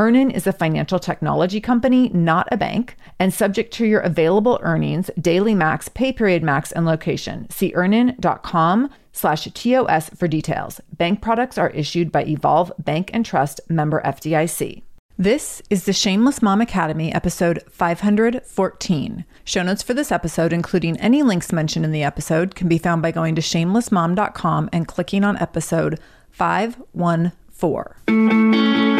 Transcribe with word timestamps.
EarnIn 0.00 0.32
is 0.32 0.46
a 0.46 0.52
financial 0.52 0.98
technology 0.98 1.60
company, 1.60 2.08
not 2.14 2.48
a 2.50 2.56
bank, 2.56 2.96
and 3.18 3.34
subject 3.34 3.70
to 3.74 3.84
your 3.84 4.00
available 4.00 4.58
earnings, 4.62 5.10
daily 5.20 5.54
max, 5.54 5.90
pay 5.90 6.10
period 6.10 6.42
max, 6.42 6.72
and 6.72 6.86
location. 6.86 7.46
See 7.50 7.74
earnin.com 7.74 8.88
slash 9.12 9.44
TOS 9.52 10.08
for 10.08 10.26
details. 10.26 10.80
Bank 10.96 11.20
products 11.20 11.58
are 11.58 11.68
issued 11.70 12.10
by 12.10 12.24
Evolve 12.24 12.72
Bank 12.78 13.10
and 13.12 13.26
Trust 13.26 13.60
member 13.68 14.00
FDIC. 14.00 14.80
This 15.18 15.60
is 15.68 15.84
the 15.84 15.92
Shameless 15.92 16.40
Mom 16.40 16.62
Academy, 16.62 17.12
episode 17.12 17.62
514. 17.70 19.26
Show 19.44 19.62
notes 19.62 19.82
for 19.82 19.92
this 19.92 20.10
episode, 20.10 20.54
including 20.54 20.98
any 20.98 21.22
links 21.22 21.52
mentioned 21.52 21.84
in 21.84 21.92
the 21.92 22.04
episode, 22.04 22.54
can 22.54 22.68
be 22.68 22.78
found 22.78 23.02
by 23.02 23.10
going 23.10 23.34
to 23.34 23.42
shamelessmom.com 23.42 24.70
and 24.72 24.88
clicking 24.88 25.24
on 25.24 25.36
episode 25.36 26.00
514. 26.30 28.99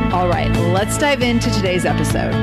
All 0.13 0.27
right, 0.27 0.51
let's 0.73 0.97
dive 0.97 1.21
into 1.21 1.49
today's 1.51 1.85
episode. 1.85 2.33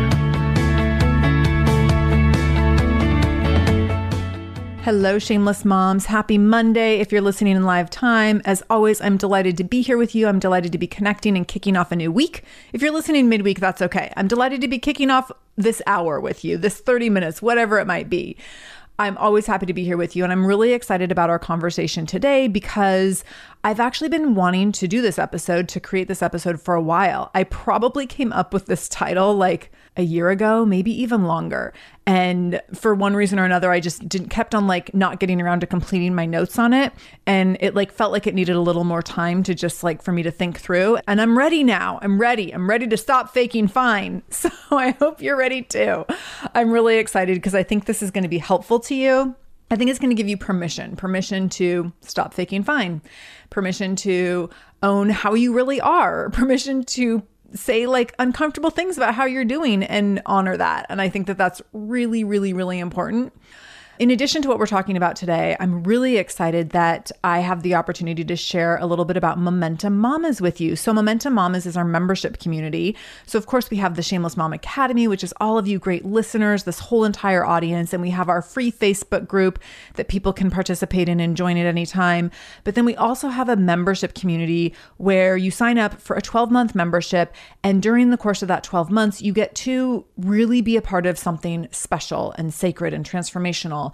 Hello, 4.81 5.19
shameless 5.19 5.67
moms. 5.67 6.07
Happy 6.07 6.39
Monday 6.39 6.99
if 7.01 7.13
you're 7.13 7.21
listening 7.21 7.57
in 7.57 7.65
live 7.65 7.91
time. 7.91 8.41
As 8.47 8.63
always, 8.71 9.03
I'm 9.03 9.19
delighted 9.19 9.59
to 9.59 9.65
be 9.65 9.83
here 9.83 9.99
with 9.99 10.15
you. 10.15 10.29
I'm 10.29 10.39
delighted 10.39 10.73
to 10.73 10.79
be 10.79 10.87
connecting 10.87 11.37
and 11.37 11.47
kicking 11.47 11.77
off 11.77 11.93
a 11.93 11.97
new 11.97 12.11
week. 12.11 12.43
If 12.73 12.81
you're 12.81 12.91
listening 12.91 13.29
midweek, 13.29 13.61
that's 13.61 13.83
okay. 13.83 14.15
I'm 14.17 14.29
delighted 14.29 14.63
to 14.63 14.69
be 14.69 14.79
kicking 14.79 15.11
off 15.11 15.31
this 15.59 15.83
hour 15.87 16.21
with 16.21 16.47
you, 16.47 16.57
this 16.57 16.81
30 16.81 17.11
minutes, 17.11 17.43
whatever 17.43 17.79
it 17.81 17.87
might 17.87 18.09
be. 18.09 18.35
I'm 19.01 19.17
always 19.19 19.47
happy 19.47 19.67
to 19.67 19.73
be 19.73 19.85
here 19.85 19.97
with 19.97 20.17
you. 20.17 20.25
And 20.25 20.33
I'm 20.33 20.45
really 20.45 20.73
excited 20.73 21.13
about 21.13 21.31
our 21.31 21.39
conversation 21.39 22.05
today 22.05 22.49
because 22.49 23.23
I've 23.63 23.79
actually 23.79 24.09
been 24.09 24.35
wanting 24.35 24.73
to 24.73 24.89
do 24.89 25.01
this 25.01 25.19
episode, 25.19 25.69
to 25.69 25.81
create 25.81 26.09
this 26.09 26.23
episode 26.23 26.61
for 26.61 26.75
a 26.75 26.83
while. 26.83 27.31
I 27.33 27.45
probably 27.45 28.07
came 28.07 28.33
up 28.33 28.53
with 28.53 28.67
this 28.67 28.89
title 28.89 29.35
like 29.35 29.71
a 29.99 30.03
year 30.03 30.31
ago, 30.31 30.65
maybe 30.65 30.91
even 31.03 31.25
longer. 31.25 31.75
And 32.07 32.63
for 32.73 32.95
one 32.95 33.15
reason 33.15 33.39
or 33.39 33.45
another, 33.45 33.71
I 33.71 33.81
just 33.81 34.09
didn't 34.09 34.29
kept 34.29 34.55
on 34.55 34.67
like 34.67 34.95
not 34.95 35.21
getting 35.21 35.43
around 35.43 35.61
to 35.61 35.67
completing 35.67 36.15
my 36.15 36.25
notes 36.25 36.59
on 36.59 36.73
it. 36.73 36.93
And 37.27 37.59
it 37.61 37.75
like 37.75 37.93
felt 37.93 38.13
like 38.13 38.27
it 38.27 38.35
needed 38.35 38.57
a 38.57 38.61
little 38.61 38.85
more 38.85 39.03
time 39.03 39.43
to 39.43 39.55
just 39.55 39.85
like 39.85 40.01
for 40.01 40.13
me 40.13 40.23
to 40.23 40.31
think 40.31 40.59
through. 40.59 40.99
And 41.07 41.21
I'm 41.21 41.37
ready 41.37 41.65
now. 41.65 41.99
I'm 42.01 42.19
ready. 42.19 42.55
I'm 42.55 42.71
ready 42.71 42.87
to 42.87 42.97
stop 42.97 43.35
faking 43.35 43.69
fine. 43.69 44.23
So 44.39 44.51
I 44.71 44.93
hope 44.93 45.21
you're 45.21 45.37
ready 45.37 45.63
too. 45.63 46.07
I'm 46.55 46.71
really 46.71 46.99
excited 46.99 47.35
because 47.35 47.57
I 47.57 47.65
think 47.65 47.87
this 47.87 48.03
is 48.03 48.13
going 48.13 48.23
to 48.23 48.29
be 48.29 48.39
helpful 48.39 48.79
to 48.81 48.95
you. 48.95 49.35
I 49.71 49.77
think 49.77 49.91
it's 49.91 49.99
going 49.99 50.11
to 50.11 50.17
give 50.17 50.29
you 50.29 50.37
permission 50.37 50.95
permission 50.95 51.49
to 51.51 51.93
stop 52.01 52.33
faking 52.33 52.63
fine, 52.63 53.03
permission 53.51 53.97
to 53.97 54.49
own 54.83 55.11
how 55.11 55.35
you 55.35 55.53
really 55.53 55.81
are, 55.81 56.31
permission 56.33 56.85
to 56.85 57.23
say 57.55 57.87
like 57.87 58.15
uncomfortable 58.19 58.71
things 58.71 58.97
about 58.97 59.15
how 59.15 59.25
you're 59.25 59.45
doing 59.45 59.83
and 59.83 60.21
honor 60.27 60.57
that. 60.57 60.87
And 60.89 61.01
I 61.01 61.09
think 61.09 61.27
that 61.27 61.39
that's 61.39 61.63
really, 61.73 62.25
really, 62.25 62.53
really 62.53 62.79
important. 62.79 63.33
In 63.99 64.13
addition 64.13 64.43
to 64.43 64.49
what 64.49 64.61
we're 64.61 64.67
talking 64.67 64.97
about 64.97 65.17
today, 65.17 65.57
I'm 65.59 65.83
really 65.83 66.19
excited 66.19 66.71
that 66.71 67.11
I 67.25 67.41
have 67.41 67.65
the 67.65 67.75
opportunity 67.75 68.25
to 68.25 68.37
share 68.37 68.77
a 68.77 68.87
little 68.87 69.05
bit 69.05 69.17
about 69.17 69.41
Momentum 69.41 69.99
Mamas 69.99 70.41
with 70.41 70.61
you. 70.61 70.77
So, 70.77 70.93
Momentum 70.93 71.35
Mamas 71.35 71.67
is 71.67 71.77
our 71.77 71.85
membership 71.85 72.39
community. 72.39 72.97
So, 73.27 73.39
of 73.39 73.47
course, 73.47 73.71
we 73.71 73.77
have 73.79 73.97
the 73.97 74.03
Shameless 74.03 74.37
Mom 74.37 74.53
Academy, 74.53 75.09
which 75.09 75.25
is 75.25 75.35
all 75.41 75.59
of 75.59 75.67
you 75.67 75.81
great 75.81 76.05
listeners, 76.05 76.63
this 76.63 76.79
whole 76.79 77.05
entire 77.05 77.45
audience. 77.45 77.93
And 77.93 78.01
we 78.01 78.11
have 78.11 78.29
our 78.29 78.41
free 78.41 78.71
Facebook 78.71 79.27
group 79.27 79.59
that 79.95 80.07
people 80.07 80.33
can 80.33 80.49
participate 80.49 81.09
in 81.09 81.19
and 81.19 81.37
join 81.37 81.57
at 81.57 81.67
any 81.67 81.85
time. 81.85 82.31
But 82.63 82.77
then 82.77 82.85
we 82.85 82.95
also 82.95 83.27
have 83.31 83.49
a 83.49 83.57
membership 83.57 84.15
community 84.15 84.75
where 84.99 85.37
you 85.37 85.51
sign 85.51 85.77
up 85.77 86.01
for 86.01 86.15
a 86.15 86.23
12 86.23 86.53
month 86.53 86.73
membership. 86.73 87.35
And 87.65 87.83
during 87.83 88.11
the 88.11 88.17
course 88.17 88.43
of 88.43 88.49
that 88.49 88.63
12 88.63 88.93
months, 88.93 89.21
you 89.21 89.33
get 89.33 89.57
to 89.57 90.05
really 90.17 90.61
be 90.61 90.77
a 90.77 90.83
part 90.83 91.05
of 91.05 91.19
something 91.19 91.67
special 91.73 92.33
and 92.39 92.55
sacred 92.55 92.95
and 92.95 93.05
transformational. 93.05 93.88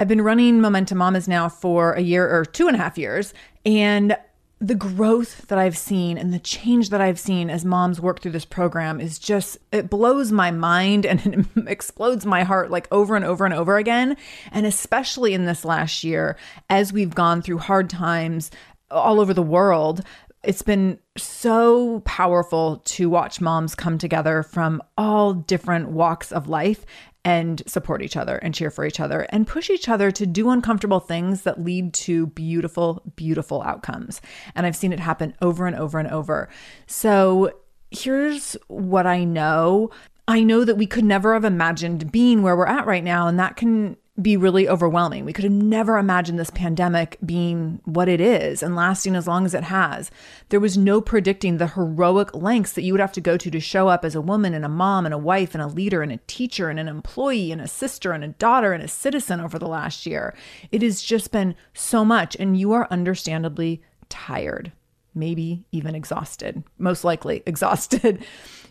I've 0.00 0.08
been 0.08 0.22
running 0.22 0.60
Momentum 0.60 0.98
Mamas 0.98 1.26
now 1.26 1.48
for 1.48 1.92
a 1.92 2.00
year 2.00 2.28
or 2.28 2.44
two 2.44 2.68
and 2.68 2.76
a 2.76 2.78
half 2.78 2.96
years. 2.96 3.34
And 3.66 4.16
the 4.60 4.74
growth 4.74 5.46
that 5.48 5.58
I've 5.58 5.78
seen 5.78 6.18
and 6.18 6.32
the 6.32 6.38
change 6.40 6.90
that 6.90 7.00
I've 7.00 7.18
seen 7.18 7.48
as 7.48 7.64
moms 7.64 8.00
work 8.00 8.20
through 8.20 8.32
this 8.32 8.44
program 8.44 9.00
is 9.00 9.18
just, 9.18 9.56
it 9.70 9.88
blows 9.88 10.32
my 10.32 10.50
mind 10.50 11.06
and 11.06 11.46
it 11.56 11.68
explodes 11.68 12.26
my 12.26 12.42
heart 12.42 12.70
like 12.70 12.88
over 12.90 13.14
and 13.14 13.24
over 13.24 13.44
and 13.44 13.54
over 13.54 13.76
again. 13.76 14.16
And 14.50 14.66
especially 14.66 15.32
in 15.32 15.46
this 15.46 15.64
last 15.64 16.02
year, 16.02 16.36
as 16.68 16.92
we've 16.92 17.14
gone 17.14 17.40
through 17.42 17.58
hard 17.58 17.88
times 17.88 18.50
all 18.90 19.20
over 19.20 19.34
the 19.34 19.42
world, 19.42 20.02
it's 20.48 20.62
been 20.62 20.98
so 21.18 22.00
powerful 22.06 22.78
to 22.86 23.10
watch 23.10 23.38
moms 23.38 23.74
come 23.74 23.98
together 23.98 24.42
from 24.42 24.82
all 24.96 25.34
different 25.34 25.90
walks 25.90 26.32
of 26.32 26.48
life 26.48 26.86
and 27.22 27.62
support 27.66 28.00
each 28.00 28.16
other 28.16 28.36
and 28.36 28.54
cheer 28.54 28.70
for 28.70 28.86
each 28.86 28.98
other 28.98 29.26
and 29.28 29.46
push 29.46 29.68
each 29.68 29.90
other 29.90 30.10
to 30.10 30.24
do 30.24 30.48
uncomfortable 30.48 31.00
things 31.00 31.42
that 31.42 31.62
lead 31.62 31.92
to 31.92 32.28
beautiful, 32.28 33.02
beautiful 33.14 33.60
outcomes. 33.60 34.22
And 34.54 34.64
I've 34.64 34.74
seen 34.74 34.94
it 34.94 35.00
happen 35.00 35.34
over 35.42 35.66
and 35.66 35.76
over 35.76 35.98
and 35.98 36.08
over. 36.08 36.48
So 36.86 37.52
here's 37.90 38.56
what 38.68 39.06
I 39.06 39.24
know 39.24 39.90
I 40.28 40.42
know 40.42 40.64
that 40.64 40.76
we 40.76 40.86
could 40.86 41.04
never 41.04 41.34
have 41.34 41.44
imagined 41.44 42.10
being 42.10 42.42
where 42.42 42.56
we're 42.56 42.66
at 42.66 42.86
right 42.86 43.04
now. 43.04 43.28
And 43.28 43.38
that 43.38 43.56
can 43.56 43.98
be 44.20 44.36
really 44.36 44.68
overwhelming. 44.68 45.24
We 45.24 45.32
could 45.32 45.44
have 45.44 45.52
never 45.52 45.96
imagined 45.96 46.38
this 46.38 46.50
pandemic 46.50 47.18
being 47.24 47.80
what 47.84 48.08
it 48.08 48.20
is 48.20 48.62
and 48.62 48.74
lasting 48.74 49.14
as 49.14 49.28
long 49.28 49.44
as 49.44 49.54
it 49.54 49.64
has. 49.64 50.10
There 50.48 50.60
was 50.60 50.76
no 50.76 51.00
predicting 51.00 51.56
the 51.56 51.68
heroic 51.68 52.34
lengths 52.34 52.72
that 52.72 52.82
you 52.82 52.92
would 52.92 53.00
have 53.00 53.12
to 53.12 53.20
go 53.20 53.36
to 53.36 53.50
to 53.50 53.60
show 53.60 53.88
up 53.88 54.04
as 54.04 54.14
a 54.14 54.20
woman 54.20 54.54
and 54.54 54.64
a 54.64 54.68
mom 54.68 55.04
and 55.04 55.14
a 55.14 55.18
wife 55.18 55.54
and 55.54 55.62
a 55.62 55.68
leader 55.68 56.02
and 56.02 56.10
a 56.10 56.20
teacher 56.26 56.68
and 56.68 56.80
an 56.80 56.88
employee 56.88 57.52
and 57.52 57.60
a 57.60 57.68
sister 57.68 58.12
and 58.12 58.24
a 58.24 58.28
daughter 58.28 58.72
and 58.72 58.82
a 58.82 58.88
citizen 58.88 59.40
over 59.40 59.58
the 59.58 59.68
last 59.68 60.04
year. 60.04 60.34
It 60.72 60.82
has 60.82 61.00
just 61.02 61.30
been 61.30 61.54
so 61.72 62.04
much, 62.04 62.36
and 62.40 62.58
you 62.58 62.72
are 62.72 62.88
understandably 62.90 63.82
tired, 64.08 64.72
maybe 65.14 65.64
even 65.70 65.94
exhausted, 65.94 66.64
most 66.78 67.04
likely 67.04 67.42
exhausted. 67.46 68.24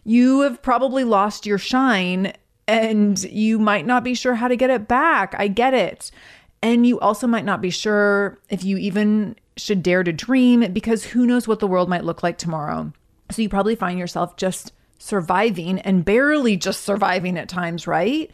You 0.04 0.42
have 0.42 0.62
probably 0.62 1.04
lost 1.04 1.46
your 1.46 1.58
shine 1.58 2.34
and 2.68 3.22
you 3.24 3.60
might 3.60 3.86
not 3.86 4.04
be 4.04 4.14
sure 4.14 4.36
how 4.36 4.48
to 4.48 4.56
get 4.56 4.70
it 4.70 4.88
back. 4.88 5.34
I 5.38 5.48
get 5.48 5.74
it. 5.74 6.12
And 6.62 6.86
you 6.86 7.00
also 7.00 7.28
might 7.28 7.46
not 7.46 7.62
be 7.62 7.70
sure 7.70 8.40
if 8.50 8.64
you 8.64 8.78
even 8.78 9.36
should 9.56 9.84
dare 9.84 10.04
to 10.04 10.14
dream 10.14 10.72
because 10.74 11.04
who 11.04 11.26
knows 11.26 11.48
what 11.48 11.60
the 11.60 11.68
world 11.68 11.90
might 11.90 12.04
look 12.04 12.24
like 12.24 12.38
tomorrow. 12.38 12.92
So 13.32 13.42
you 13.42 13.50
probably 13.50 13.76
find 13.76 13.98
yourself 13.98 14.38
just 14.38 14.74
surviving 15.00 15.80
and 15.80 16.04
barely 16.04 16.58
just 16.58 16.84
surviving 16.84 17.38
at 17.38 17.50
times, 17.50 17.88
right? 17.88 18.32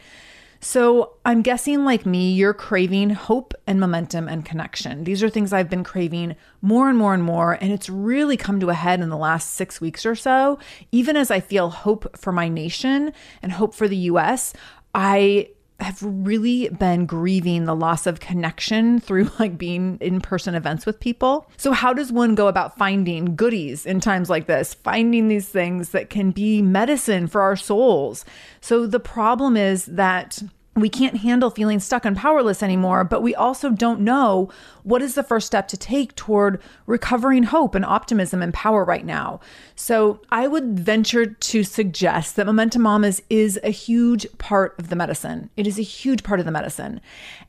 So 0.64 1.16
I'm 1.26 1.42
guessing, 1.42 1.84
like 1.84 2.06
me, 2.06 2.32
you're 2.32 2.54
craving 2.54 3.10
hope 3.10 3.54
and 3.68 3.82
momentum 3.82 4.30
and 4.30 4.46
connection. 4.46 5.04
These 5.04 5.22
are 5.22 5.30
things 5.30 5.52
I've 5.52 5.70
been 5.70 5.84
craving 5.84 6.38
more 6.62 6.88
and 6.88 6.98
more 6.98 7.14
and 7.14 7.22
more. 7.22 7.58
And 7.60 7.74
it's 7.74 7.90
really 7.90 8.38
come 8.38 8.62
to 8.62 8.70
a 8.70 8.74
head 8.74 9.02
in 9.02 9.10
the 9.10 9.18
last 9.18 9.52
six 9.56 9.82
weeks 9.82 10.06
or 10.06 10.16
so. 10.16 10.60
Even 10.94 11.18
as 11.18 11.30
I 11.30 11.42
feel 11.42 11.70
hope 11.70 12.18
for 12.18 12.32
my 12.32 12.48
nation 12.48 13.12
and 13.42 13.52
hope 13.52 13.76
for 13.76 13.90
the 13.90 13.98
US, 13.98 14.54
I 14.96 15.50
have 15.84 16.02
really 16.02 16.70
been 16.70 17.06
grieving 17.06 17.66
the 17.66 17.76
loss 17.76 18.08
of 18.08 18.20
connection 18.20 19.00
through 19.00 19.30
like 19.40 19.58
being 19.58 19.98
in 20.02 20.22
person 20.22 20.56
events 20.56 20.86
with 20.86 21.00
people. 21.00 21.50
So, 21.58 21.72
how 21.72 21.94
does 21.94 22.12
one 22.12 22.36
go 22.36 22.48
about 22.48 22.78
finding 22.78 23.36
goodies 23.36 23.86
in 23.86 24.00
times 24.00 24.30
like 24.30 24.48
this, 24.48 24.74
finding 24.74 25.28
these 25.28 25.48
things 25.48 25.90
that 25.90 26.10
can 26.10 26.32
be 26.32 26.62
medicine 26.62 27.28
for 27.28 27.42
our 27.42 27.56
souls? 27.56 28.26
So, 28.62 28.88
the 28.88 29.00
problem 29.00 29.58
is 29.58 29.86
that 29.86 30.42
we 30.76 30.90
can't 30.90 31.18
handle 31.18 31.52
feeling 31.52 31.80
stuck 31.80 32.04
and 32.04 32.18
powerless 32.18 32.64
anymore, 32.64 33.04
but 33.04 33.22
we 33.22 33.36
also 33.36 33.70
don't 33.70 34.00
know 34.00 34.50
what 34.84 35.02
is 35.02 35.14
the 35.14 35.24
first 35.24 35.46
step 35.46 35.68
to 35.68 35.78
take 35.78 36.16
toward 36.16 36.60
recovering 36.88 37.44
hope 37.44 37.76
and 37.76 37.86
optimism 37.86 38.42
and 38.42 38.54
power 38.54 38.84
right 38.84 39.06
now. 39.06 39.40
So, 39.76 40.20
I 40.32 40.48
would 40.48 40.80
venture 40.80 41.28
to 41.28 41.64
suggest 41.64 42.36
that 42.36 42.46
Momentum 42.46 42.82
Mamas 42.82 43.22
is 43.30 43.60
a 43.64 43.70
huge 43.70 44.26
part 44.40 44.78
of 44.80 44.90
the 44.90 44.96
medicine. 44.96 45.50
It 45.58 45.68
is 45.68 45.78
a 45.78 45.84
huge 45.84 46.24
part 46.24 46.40
of 46.40 46.46
the 46.46 46.52
medicine. 46.52 47.02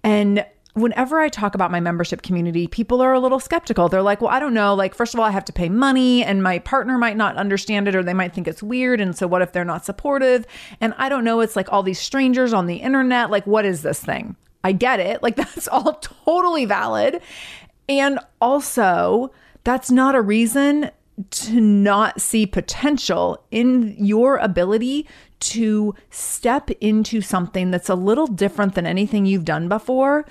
And 0.02 0.44
whenever 0.74 1.20
I 1.20 1.28
talk 1.28 1.54
about 1.54 1.70
my 1.70 1.80
membership 1.80 2.22
community, 2.22 2.66
people 2.66 3.00
are 3.00 3.12
a 3.12 3.20
little 3.20 3.38
skeptical. 3.38 3.88
They're 3.88 4.02
like, 4.02 4.20
well, 4.20 4.30
I 4.30 4.40
don't 4.40 4.54
know. 4.54 4.74
Like, 4.74 4.94
first 4.94 5.14
of 5.14 5.20
all, 5.20 5.26
I 5.26 5.30
have 5.30 5.44
to 5.46 5.52
pay 5.52 5.68
money 5.68 6.24
and 6.24 6.42
my 6.42 6.58
partner 6.58 6.98
might 6.98 7.16
not 7.16 7.36
understand 7.36 7.88
it 7.88 7.94
or 7.94 8.02
they 8.02 8.14
might 8.14 8.34
think 8.34 8.48
it's 8.48 8.62
weird. 8.62 9.00
And 9.00 9.16
so, 9.16 9.26
what 9.26 9.40
if 9.40 9.52
they're 9.52 9.64
not 9.64 9.84
supportive? 9.84 10.46
And 10.80 10.92
I 10.98 11.08
don't 11.08 11.24
know. 11.24 11.40
It's 11.40 11.56
like 11.56 11.72
all 11.72 11.82
these 11.82 12.00
strangers 12.00 12.52
on 12.52 12.66
the 12.66 12.76
internet. 12.76 13.30
Like, 13.30 13.46
what 13.46 13.64
is 13.64 13.82
this 13.82 14.00
thing? 14.00 14.36
I 14.64 14.72
get 14.72 14.98
it. 14.98 15.22
Like, 15.22 15.36
that's 15.36 15.68
all 15.68 15.94
totally 15.94 16.64
valid. 16.64 17.20
And 17.88 18.18
also, 18.40 19.32
that's 19.62 19.90
not 19.90 20.14
a 20.14 20.20
reason 20.20 20.90
to 21.30 21.60
not 21.60 22.20
see 22.20 22.44
potential 22.44 23.44
in 23.52 23.94
your 23.96 24.38
ability 24.38 25.06
to 25.38 25.94
step 26.10 26.70
into 26.80 27.20
something 27.20 27.70
that's 27.70 27.88
a 27.88 27.94
little 27.94 28.26
different 28.26 28.74
than 28.74 28.86
anything 28.86 29.24
you've 29.26 29.44
done 29.44 29.68
before 29.68 30.24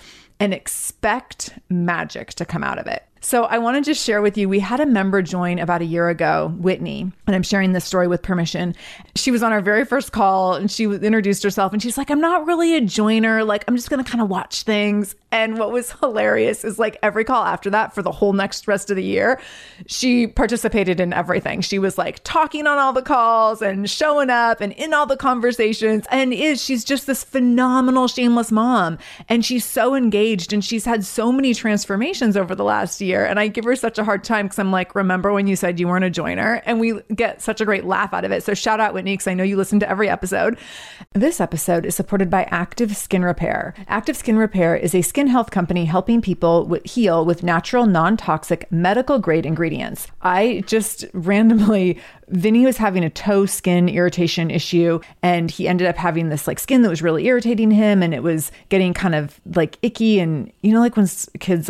and 0.43 0.53
expect 0.53 1.57
magic 1.69 2.33
to 2.33 2.43
come 2.43 2.65
out 2.65 2.77
of 2.77 2.85
it. 2.85 3.01
So 3.23 3.45
I 3.45 3.57
want 3.57 3.77
to 3.77 3.89
just 3.89 4.05
share 4.05 4.21
with 4.21 4.37
you 4.37 4.49
we 4.49 4.59
had 4.59 4.81
a 4.81 4.85
member 4.85 5.21
join 5.21 5.57
about 5.57 5.81
a 5.81 5.85
year 5.85 6.09
ago, 6.09 6.53
Whitney, 6.57 7.09
and 7.25 7.33
I'm 7.33 7.41
sharing 7.41 7.71
this 7.71 7.85
story 7.85 8.05
with 8.05 8.21
permission. 8.21 8.75
She 9.15 9.31
was 9.31 9.41
on 9.41 9.53
our 9.53 9.61
very 9.61 9.85
first 9.85 10.11
call 10.11 10.55
and 10.55 10.69
she 10.69 10.83
introduced 10.83 11.41
herself 11.41 11.71
and 11.71 11.81
she's 11.81 11.97
like, 11.97 12.11
I'm 12.11 12.19
not 12.19 12.45
really 12.45 12.75
a 12.75 12.81
joiner. 12.81 13.45
Like, 13.45 13.63
I'm 13.65 13.77
just 13.77 13.89
going 13.89 14.03
to 14.03 14.09
kind 14.09 14.21
of 14.21 14.29
watch 14.29 14.63
things. 14.63 15.15
And 15.31 15.57
what 15.57 15.71
was 15.71 15.91
hilarious 15.93 16.65
is 16.65 16.77
like 16.77 16.97
every 17.01 17.23
call 17.23 17.45
after 17.45 17.69
that 17.69 17.95
for 17.95 18.01
the 18.01 18.11
whole 18.11 18.33
next 18.33 18.67
rest 18.67 18.89
of 18.89 18.97
the 18.97 19.03
year, 19.03 19.39
she 19.87 20.27
participated 20.27 20.99
in 20.99 21.13
everything. 21.13 21.61
She 21.61 21.79
was 21.79 21.97
like 21.97 22.23
talking 22.25 22.67
on 22.67 22.77
all 22.77 22.91
the 22.91 23.01
calls 23.01 23.61
and 23.61 23.89
showing 23.89 24.29
up 24.29 24.59
and 24.59 24.73
in 24.73 24.93
all 24.93 25.05
the 25.05 25.17
conversations. 25.17 26.05
And 26.11 26.33
is 26.33 26.61
she's 26.61 26.83
just 26.83 27.07
this 27.07 27.23
phenomenal 27.23 28.09
shameless 28.09 28.51
mom. 28.51 28.97
And 29.29 29.45
she's 29.45 29.63
so 29.63 29.95
engaged 29.95 30.51
and 30.51 30.63
she's 30.63 30.83
had 30.83 31.05
so 31.05 31.31
many 31.31 31.53
transformations 31.53 32.35
over 32.35 32.53
the 32.53 32.65
last 32.65 32.99
year 32.99 33.12
year. 33.13 33.25
And 33.25 33.39
I 33.39 33.47
give 33.47 33.65
her 33.65 33.75
such 33.75 33.97
a 33.97 34.03
hard 34.03 34.23
time 34.23 34.47
because 34.47 34.59
I'm 34.59 34.71
like, 34.71 34.95
remember 34.95 35.31
when 35.31 35.47
you 35.47 35.55
said 35.55 35.79
you 35.79 35.87
weren't 35.87 36.03
a 36.03 36.09
joiner? 36.09 36.61
And 36.65 36.79
we 36.79 36.99
get 37.15 37.41
such 37.41 37.61
a 37.61 37.65
great 37.65 37.85
laugh 37.85 38.13
out 38.13 38.25
of 38.25 38.31
it. 38.31 38.43
So 38.43 38.53
shout 38.53 38.79
out 38.79 38.93
Whitney 38.93 39.13
because 39.13 39.27
I 39.27 39.33
know 39.33 39.43
you 39.43 39.55
listen 39.55 39.79
to 39.79 39.89
every 39.89 40.09
episode. 40.09 40.57
This 41.13 41.39
episode 41.39 41.85
is 41.85 41.95
supported 41.95 42.29
by 42.29 42.43
Active 42.45 42.95
Skin 42.97 43.23
Repair. 43.23 43.73
Active 43.87 44.17
Skin 44.17 44.37
Repair 44.37 44.75
is 44.75 44.95
a 44.95 45.01
skin 45.01 45.27
health 45.27 45.51
company 45.51 45.85
helping 45.85 46.21
people 46.21 46.77
heal 46.83 47.23
with 47.25 47.43
natural, 47.43 47.85
non 47.85 48.17
toxic, 48.17 48.69
medical 48.71 49.19
grade 49.19 49.45
ingredients. 49.45 50.07
I 50.21 50.63
just 50.65 51.05
randomly 51.13 51.99
Vinny 52.29 52.65
was 52.65 52.77
having 52.77 53.03
a 53.03 53.09
toe 53.09 53.45
skin 53.45 53.89
irritation 53.89 54.49
issue 54.49 54.99
and 55.21 55.51
he 55.51 55.67
ended 55.67 55.87
up 55.87 55.97
having 55.97 56.29
this 56.29 56.47
like 56.47 56.59
skin 56.59 56.81
that 56.81 56.89
was 56.89 57.01
really 57.01 57.27
irritating 57.27 57.69
him 57.69 58.01
and 58.01 58.13
it 58.13 58.23
was 58.23 58.51
getting 58.69 58.93
kind 58.93 59.13
of 59.13 59.39
like 59.55 59.77
icky 59.81 60.19
and 60.19 60.51
you 60.61 60.71
know 60.71 60.79
like 60.79 60.97
when 60.97 61.07
kids 61.39 61.69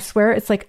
swear 0.00 0.32
it's 0.32 0.50
like 0.50 0.68